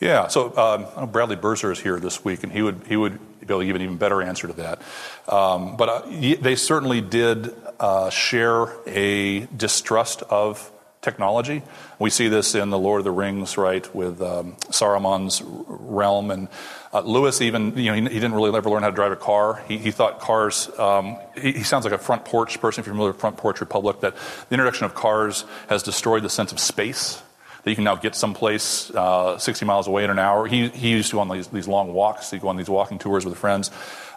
[0.00, 3.46] Yeah, so um, Bradley Birzer is here this week, and he would he would be
[3.48, 4.82] able to give an even better answer to that.
[5.28, 6.02] Um, but uh,
[6.40, 10.70] they certainly did uh, share a distrust of
[11.04, 11.62] technology.
[11.98, 16.48] We see this in the Lord of the Rings, right, with um, Saruman's realm, and
[16.92, 19.16] uh, Lewis even, you know, he, he, didn't really ever learn how to drive a
[19.16, 19.62] car.
[19.68, 20.70] He, he thought cars.
[20.78, 22.80] Um, he, he, sounds like a front porch person.
[22.80, 26.30] If you're familiar with Front Porch Republic, that the introduction of cars has destroyed the
[26.30, 27.20] sense of space.
[27.62, 30.46] That you can now get someplace uh, 60 miles away in an hour.
[30.46, 32.30] He, he used to go on these, these long walks.
[32.30, 33.70] He'd go on these walking tours with friends.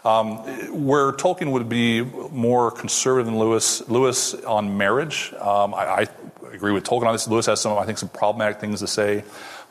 [0.04, 0.38] Um,
[0.86, 6.06] where Tolkien would be more conservative than Lewis, Lewis on marriage, um, I, I,
[6.52, 7.28] agree with Tolkien on this.
[7.28, 9.24] Lewis has some, I think, some problematic things to say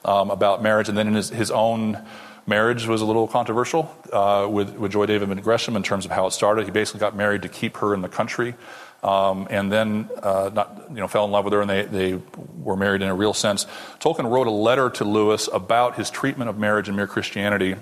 [0.06, 2.06] um, about marriage, and then in his, his own
[2.46, 6.28] marriage was a little controversial uh, with, with Joy Davidman Gresham in terms of how
[6.28, 6.66] it started.
[6.66, 8.56] He basically got married to keep her in the country.
[9.04, 12.20] Um, and then uh, not, you know, fell in love with her, and they, they
[12.58, 13.66] were married in a real sense.
[14.00, 17.76] Tolkien wrote a letter to Lewis about his treatment of marriage and mere Christianity,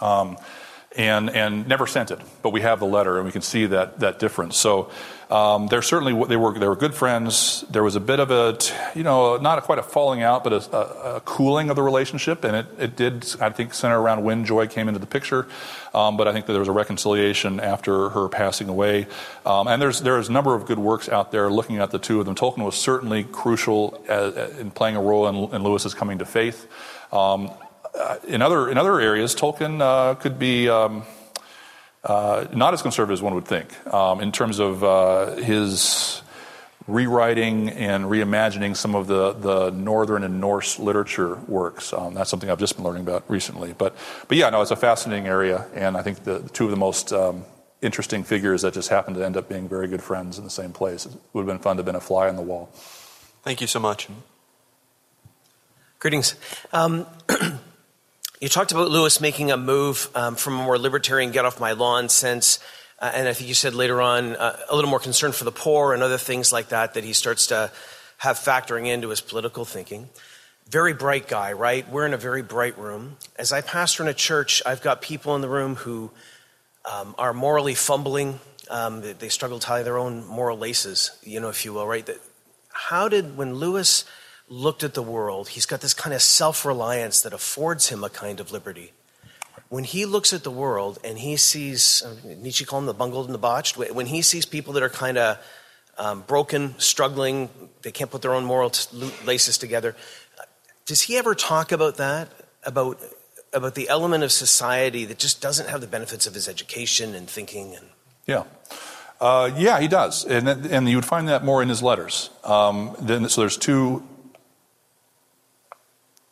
[0.00, 0.38] um,
[0.98, 2.20] and, and never sent it.
[2.42, 4.56] But we have the letter, and we can see that, that difference.
[4.58, 4.90] So
[5.30, 7.62] um, they're certainly they were they were good friends.
[7.70, 8.58] There was a bit of a
[8.94, 11.82] you know not a, quite a falling out, but a, a, a, cooling of the
[11.82, 15.46] relationship, and it, it did I think center around when Joy came into the picture.
[15.94, 19.06] Um, but I think that there was a reconciliation after her passing away.
[19.44, 22.20] Um, and there's there's a number of good works out there looking at the two
[22.20, 22.34] of them.
[22.34, 26.66] Tolkien was certainly crucial as, in playing a role in, in Lewis's coming to faith.
[27.12, 27.67] Um, uh,
[28.26, 30.68] in other in other areas, Tolkien uh, could be.
[30.68, 31.04] Um,
[32.04, 36.22] uh, not as conservative as one would think um, in terms of uh, his
[36.88, 41.92] rewriting and reimagining some of the, the Northern and Norse literature works.
[41.92, 43.74] Um, that's something I've just been learning about recently.
[43.74, 43.94] But,
[44.26, 46.76] but yeah, no, it's a fascinating area, and I think the, the two of the
[46.76, 47.44] most um,
[47.82, 50.72] interesting figures that just happened to end up being very good friends in the same
[50.72, 51.04] place.
[51.04, 52.70] It would have been fun to have been a fly on the wall.
[53.42, 54.08] Thank you so much.
[55.98, 56.36] Greetings.
[56.72, 57.06] Um,
[58.40, 61.72] You talked about Lewis making a move um, from a more libertarian get off my
[61.72, 62.60] lawn sense,
[63.00, 65.50] uh, and I think you said later on uh, a little more concern for the
[65.50, 67.72] poor and other things like that that he starts to
[68.18, 70.08] have factoring into his political thinking.
[70.68, 71.88] Very bright guy, right?
[71.90, 73.16] We're in a very bright room.
[73.34, 76.12] As I pastor in a church, I've got people in the room who
[76.84, 78.38] um, are morally fumbling.
[78.70, 81.88] Um, they, they struggle to tie their own moral laces, you know, if you will,
[81.88, 82.06] right?
[82.06, 82.20] That,
[82.72, 84.04] how did, when Lewis
[84.48, 88.08] looked at the world, he's got this kind of self reliance that affords him a
[88.08, 88.92] kind of liberty.
[89.68, 93.26] When he looks at the world and he sees, uh, Nietzsche called them the bungled
[93.26, 95.38] and the botched, when he sees people that are kind of
[95.98, 97.50] um, broken, struggling,
[97.82, 99.94] they can't put their own moral t- laces together,
[100.86, 102.30] does he ever talk about that?
[102.64, 102.98] About,
[103.52, 107.28] about the element of society that just doesn't have the benefits of his education and
[107.28, 107.74] thinking?
[107.74, 107.86] And...
[108.26, 108.44] Yeah.
[109.20, 112.30] Uh, yeah, he does, and and you would find that more in his letters.
[112.44, 114.06] Um, then, so there's two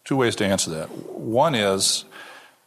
[0.07, 0.87] two ways to answer that.
[1.13, 2.07] One is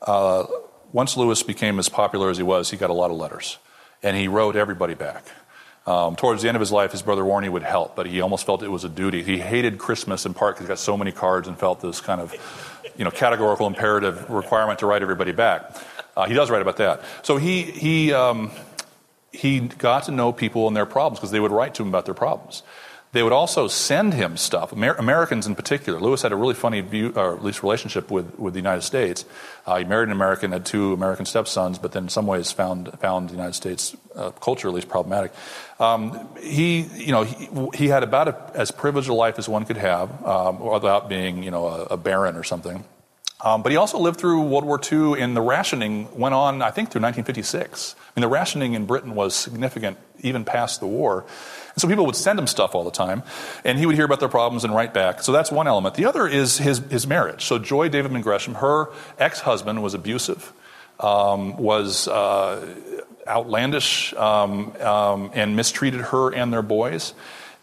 [0.03, 0.45] uh,
[0.93, 3.57] once Lewis became as popular as he was, he got a lot of letters,
[4.03, 5.25] and he wrote everybody back.
[5.87, 8.45] Um, towards the end of his life, his brother Warnie would help, but he almost
[8.45, 9.23] felt it was a duty.
[9.23, 12.21] He hated Christmas in part because he got so many cards and felt this kind
[12.21, 12.35] of,
[12.95, 15.75] you know, categorical imperative requirement to write everybody back.
[16.15, 17.01] Uh, he does write about that.
[17.23, 18.51] So he he um,
[19.31, 22.05] he got to know people and their problems because they would write to him about
[22.05, 22.61] their problems.
[23.11, 24.71] They would also send him stuff.
[24.71, 25.99] Amer- Americans in particular.
[25.99, 29.25] Lewis had a really funny view, or at least relationship with, with the United States.
[29.65, 32.91] Uh, he married an American, had two American stepsons, but then in some ways found
[32.99, 35.33] found the United States uh, culture at least problematic.
[35.79, 39.65] Um, he, you know, he, he had about a, as privileged a life as one
[39.65, 42.83] could have, um, without being, you know, a, a baron or something.
[43.41, 46.71] Um, but he also lived through World War II, and the rationing went on, I
[46.71, 47.95] think, through 1956.
[47.97, 51.25] I mean, the rationing in Britain was significant even past the war.
[51.79, 53.23] So people would send him stuff all the time,
[53.63, 55.21] and he would hear about their problems and write back.
[55.21, 55.95] So that's one element.
[55.95, 57.45] The other is his, his marriage.
[57.45, 60.53] So Joy Davidman Gresham, her ex husband was abusive,
[60.99, 62.67] um, was uh,
[63.27, 67.13] outlandish, um, um, and mistreated her and their boys.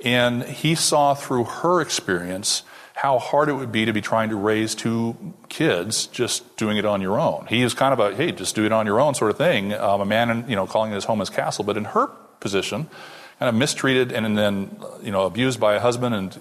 [0.04, 2.62] And he saw through her experience
[2.96, 5.14] how hard it would be to be trying to raise two
[5.50, 7.46] kids just doing it on your own.
[7.46, 9.74] He is kind of a, hey, just do it on your own sort of thing.
[9.74, 11.62] Um, a man, in, you know, calling his home his castle.
[11.62, 12.06] But in her
[12.40, 12.88] position,
[13.38, 16.14] kind of mistreated and then, you know, abused by a husband.
[16.14, 16.38] And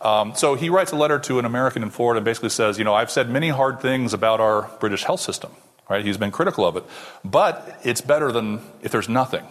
[0.00, 2.84] um, so he writes a letter to an American in Florida and basically says, you
[2.84, 5.52] know, I've said many hard things about our British health system,
[5.88, 6.04] right?
[6.04, 6.84] He's been critical of it.
[7.24, 9.44] But it's better than if there's nothing,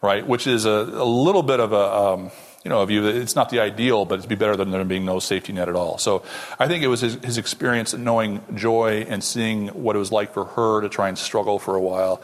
[0.00, 0.26] right?
[0.26, 2.30] Which is a, a little bit of a, um,
[2.64, 4.84] you know, a view that it's not the ideal, but it'd be better than there
[4.84, 5.98] being no safety net at all.
[5.98, 6.24] So
[6.58, 10.32] I think it was his, his experience knowing Joy and seeing what it was like
[10.32, 12.20] for her to try and struggle for a while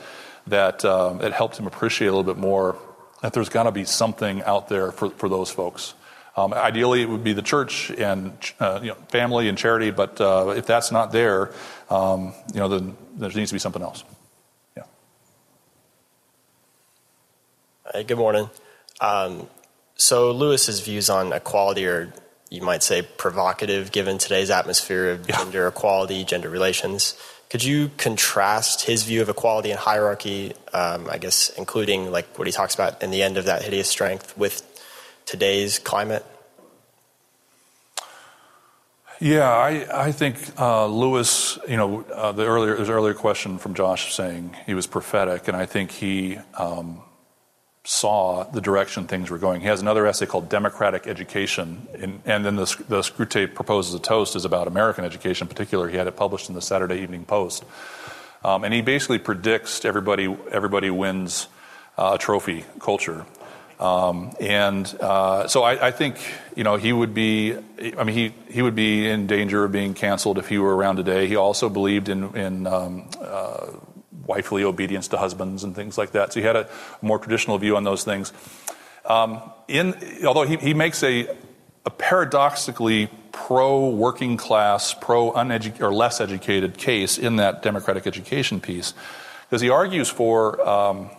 [0.48, 2.76] that, um, that helped him appreciate a little bit more
[3.22, 5.94] that there's got to be something out there for, for those folks.
[6.36, 10.20] Um, ideally, it would be the church and uh, you know, family and charity, but
[10.20, 11.52] uh, if that's not there,
[11.90, 14.04] um, you know, then there needs to be something else.
[14.76, 14.84] Yeah.
[17.92, 18.50] Hey, good morning.
[19.00, 19.48] Um,
[19.96, 22.12] so Lewis's views on equality are,
[22.50, 25.38] you might say, provocative given today's atmosphere of yeah.
[25.38, 27.16] gender equality, gender relations.
[27.50, 32.46] Could you contrast his view of equality and hierarchy, um, I guess, including like what
[32.46, 34.62] he talks about in the end of that hideous strength, with
[35.24, 36.26] today's climate?
[39.20, 43.74] Yeah, I, I think uh, Lewis, you know, uh, the earlier, there's earlier question from
[43.74, 47.00] Josh saying he was prophetic, and I think he um,
[47.88, 49.62] saw the direction things were going.
[49.62, 53.98] He has another essay called Democratic Education, in, and then the, the Screwtape proposes a
[53.98, 55.88] toast is about American education in particular.
[55.88, 57.64] He had it published in the Saturday Evening Post.
[58.44, 61.48] Um, and he basically predicts everybody, everybody wins
[61.96, 63.24] uh, a trophy culture.
[63.80, 66.18] Um, and uh, so I, I, think
[66.56, 67.56] you know he would be.
[67.96, 70.96] I mean, he he would be in danger of being canceled if he were around
[70.96, 71.28] today.
[71.28, 73.68] He also believed in in um, uh,
[74.28, 76.32] wifely obedience to husbands and things like that.
[76.32, 76.68] So he had a
[77.02, 78.32] more traditional view on those things.
[79.04, 79.94] Um, in,
[80.24, 81.34] although he, he makes a,
[81.86, 88.60] a paradoxically pro working class, pro uneducated or less educated case in that democratic education
[88.60, 88.92] piece,
[89.48, 91.10] because he argues for um,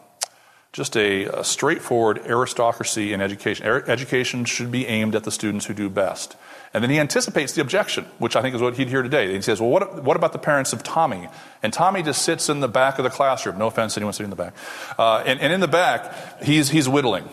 [0.72, 3.66] just a, a, straightforward aristocracy in education.
[3.66, 6.36] Education should be aimed at the students who do best.
[6.74, 9.34] And then he anticipates the objection, which I think is what he'd hear today.
[9.34, 11.28] He says, Well, what, what about the parents of Tommy?
[11.64, 13.58] And Tommy just sits in the back of the classroom.
[13.58, 14.54] No offense to anyone sitting in the back.
[14.98, 17.28] Uh, and, and in the back, he's, he's whittling.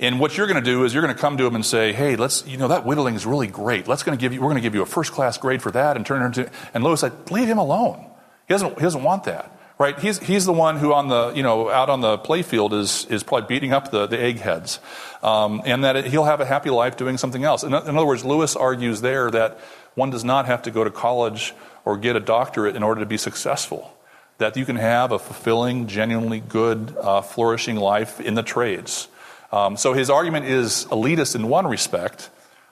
[0.00, 1.92] And what you're going to do is you're going to come to him and say,
[1.92, 3.88] "Hey, let's, you know, that whittling is really great.
[3.88, 5.72] Let's going to give you, we're going to give you a first class grade for
[5.72, 8.06] that, and turn into." And Lewis said, "Leave him alone.
[8.46, 9.98] He doesn't, he doesn't want that." Right?
[9.98, 13.22] He's, he's the one who on the, you know, out on the playfield is, is
[13.22, 14.80] probably beating up the, the eggheads.
[15.22, 17.62] Um, and that it, he'll have a happy life doing something else.
[17.62, 19.58] In, in other words, Lewis argues there that
[19.94, 23.06] one does not have to go to college or get a doctorate in order to
[23.06, 23.94] be successful.
[24.38, 29.08] That you can have a fulfilling, genuinely good, uh, flourishing life in the trades.
[29.50, 32.30] Um, so his argument is elitist in one respect,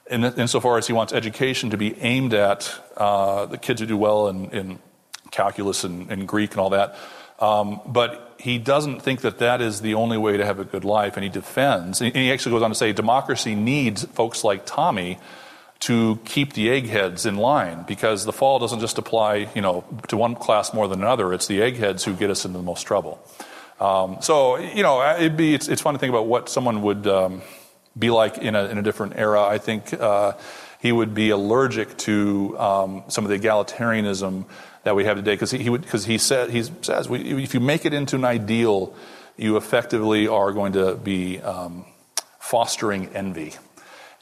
[0.09, 3.97] in, insofar as he wants education to be aimed at uh, the kids who do
[3.97, 4.79] well in, in
[5.31, 6.97] calculus and, and Greek and all that.
[7.39, 10.85] Um, but he doesn't think that that is the only way to have a good
[10.85, 12.01] life, and he defends.
[12.01, 15.19] And he actually goes on to say democracy needs folks like Tommy
[15.79, 20.17] to keep the eggheads in line because the fall doesn't just apply, you know, to
[20.17, 21.35] one class more than another.
[21.35, 23.21] It's the eggheads who get us into the most trouble.
[23.79, 27.07] Um, so, you know, it'd be, it's, it's fun to think about what someone would
[27.07, 27.43] um,
[27.99, 29.43] be like in a, in a different era.
[29.43, 30.33] I think uh,
[30.81, 34.47] he would be allergic to um, some of the egalitarianism
[34.87, 37.59] that we have today because he, he, would he said he says we, if you
[37.59, 38.95] make it into an ideal,
[39.37, 41.85] you effectively are going to be um,
[42.39, 43.53] fostering envy,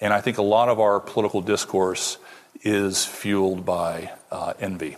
[0.01, 2.17] and I think a lot of our political discourse
[2.63, 4.97] is fueled by uh, envy,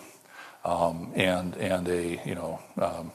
[0.64, 3.10] um, and and a you know um,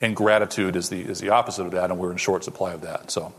[0.00, 3.10] ingratitude is the is the opposite of that, and we're in short supply of that.
[3.10, 3.32] So,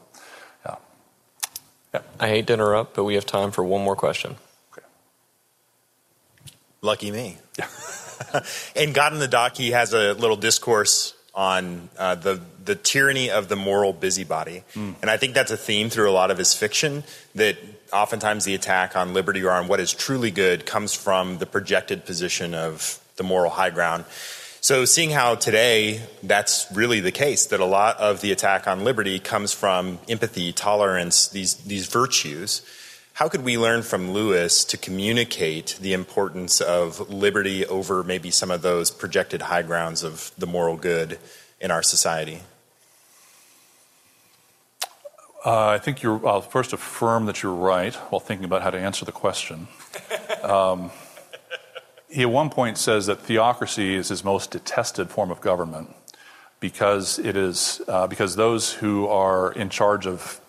[0.66, 2.02] yeah.
[2.20, 4.36] I hate to interrupt, but we have time for one more question.
[6.82, 7.38] Lucky me.
[8.76, 13.30] in God in the Dock, he has a little discourse on uh, the the tyranny
[13.30, 14.96] of the moral busybody, mm.
[15.02, 17.04] and I think that's a theme through a lot of his fiction.
[17.36, 17.58] That
[17.94, 22.06] oftentimes the attack on liberty or on what is truly good comes from the projected
[22.06, 24.06] position of the moral high ground.
[24.60, 28.84] So, seeing how today that's really the case, that a lot of the attack on
[28.84, 32.64] liberty comes from empathy, tolerance, these, these virtues,
[33.18, 38.52] how could we learn from Lewis to communicate the importance of liberty over maybe some
[38.52, 41.18] of those projected high grounds of the moral good
[41.60, 42.42] in our society?
[45.44, 48.78] Uh, I think you're, I'll first affirm that you're right while thinking about how to
[48.78, 49.68] answer the question.
[50.44, 50.92] Um,
[52.10, 55.94] he at one point says that theocracy is his most detested form of government
[56.60, 60.40] because it is uh, because those who are in charge of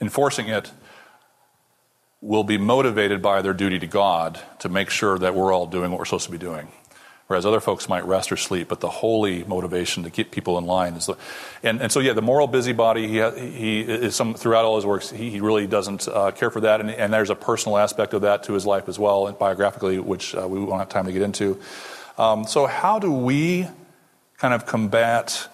[0.00, 0.72] enforcing it
[2.22, 5.90] will be motivated by their duty to God to make sure that we're all doing
[5.90, 6.68] what we're supposed to be doing.
[7.26, 10.64] Whereas other folks might rest or sleep, but the holy motivation to keep people in
[10.64, 11.16] line is the,
[11.62, 13.08] and, and so yeah, the moral busybody.
[13.08, 15.10] He he is some throughout all his works.
[15.10, 18.22] He, he really doesn't uh, care for that, and, and, there's a personal aspect of
[18.22, 21.22] that to his life as well, biographically, which uh, we won't have time to get
[21.22, 21.58] into.
[22.18, 23.66] Um, so how do we
[24.36, 25.48] kind of combat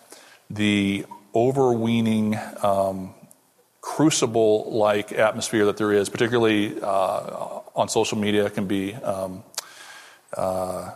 [0.51, 3.15] the overweening um,
[3.81, 9.43] crucible like atmosphere that there is, particularly uh, on social media, can be um,
[10.37, 10.91] uh,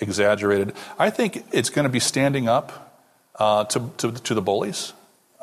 [0.00, 0.74] exaggerated.
[0.98, 2.94] I think it's going to be standing up
[3.36, 4.92] uh, to, to, to, the bullies.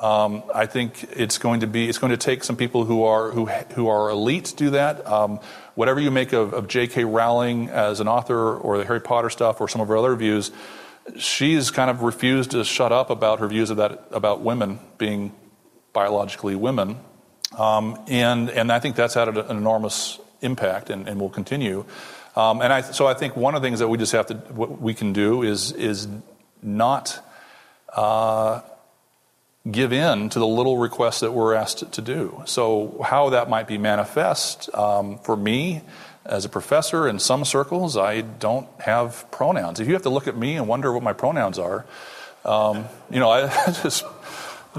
[0.02, 3.30] Um, I think it's going to be it's going to take some people who are
[3.32, 5.06] who who are elite to do that.
[5.08, 5.40] Um,
[5.76, 7.04] whatever you make of, of J.K.
[7.06, 10.52] Rowling as an author, or the Harry Potter stuff, or some of her other views,
[11.18, 15.32] she's kind of refused to shut up about her views of that about women being
[15.94, 16.98] biologically women.
[17.58, 21.86] Um, and, and I think that's had an enormous impact and, and will continue.
[22.36, 24.34] Um, and I, so I think one of the things that we just have to,
[24.34, 26.08] what we can do is, is
[26.64, 27.24] not
[27.94, 28.62] uh,
[29.70, 32.42] give in to the little requests that we're asked to do.
[32.46, 35.82] So, how that might be manifest um, for me
[36.26, 39.80] as a professor in some circles, I don't have pronouns.
[39.80, 41.86] If you have to look at me and wonder what my pronouns are,
[42.46, 43.48] um, you know, I
[43.84, 44.06] just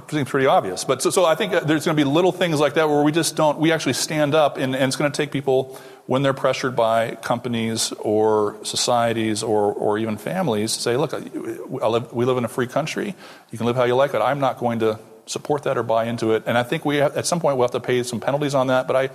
[0.09, 0.85] seems pretty obvious.
[0.85, 3.13] But so, so I think there's going to be little things like that where we
[3.13, 6.35] just don't, we actually stand up, and, and it's going to take people when they're
[6.35, 12.37] pressured by companies or societies or, or even families to say, look, live, we live
[12.37, 13.15] in a free country.
[13.51, 16.05] You can live how you like, but I'm not going to support that or buy
[16.05, 16.43] into it.
[16.47, 18.67] And I think we have, at some point we'll have to pay some penalties on
[18.67, 18.87] that.
[18.87, 19.11] But I,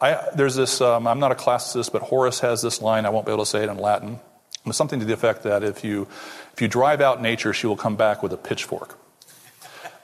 [0.00, 3.26] I there's this, um, I'm not a classicist, but Horace has this line, I won't
[3.26, 4.20] be able to say it in Latin,
[4.64, 6.06] but something to the effect that if you,
[6.52, 8.99] if you drive out nature, she will come back with a pitchfork.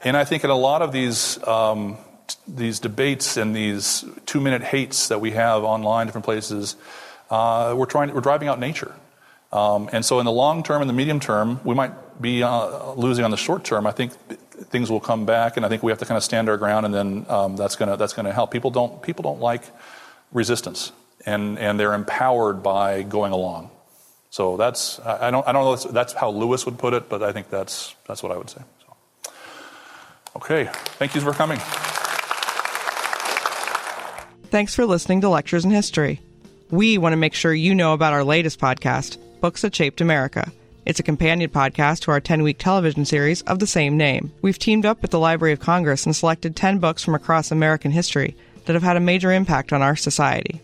[0.07, 1.99] And I think in a lot of these, um,
[2.47, 6.77] these debates and these two minute hates that we have online, different places,
[7.29, 8.95] uh, we're, trying, we're driving out nature.
[9.51, 12.93] Um, and so, in the long term and the medium term, we might be uh,
[12.93, 13.85] losing on the short term.
[13.85, 14.13] I think
[14.71, 16.87] things will come back, and I think we have to kind of stand our ground,
[16.87, 18.53] and then um, that's going to that's going to help.
[18.53, 19.65] People don't, people don't like
[20.31, 20.93] resistance,
[21.25, 23.71] and, and they're empowered by going along.
[24.31, 27.25] So, that's, I don't, I don't know that's, that's how Lewis would put it, but
[27.25, 28.63] I think that's, that's what I would say.
[30.37, 30.69] Okay,
[30.99, 31.59] thank you for coming.
[34.51, 36.21] Thanks for listening to Lectures in History.
[36.71, 40.53] We want to make sure you know about our latest podcast, Books That Shaped America.
[40.85, 44.31] It's a companion podcast to our 10 week television series of the same name.
[44.43, 47.91] We've teamed up with the Library of Congress and selected 10 books from across American
[47.91, 48.37] history
[48.67, 50.61] that have had a major impact on our society.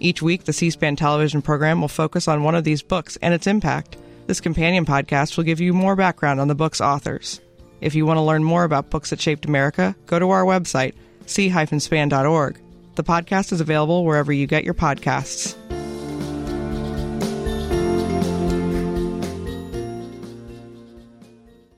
[0.00, 3.32] Each week, the C SPAN television program will focus on one of these books and
[3.32, 3.96] its impact.
[4.26, 7.40] This companion podcast will give you more background on the book's authors.
[7.82, 10.94] If you want to learn more about books that shaped America, go to our website,
[11.26, 12.60] c-span.org.
[12.94, 15.56] The podcast is available wherever you get your podcasts.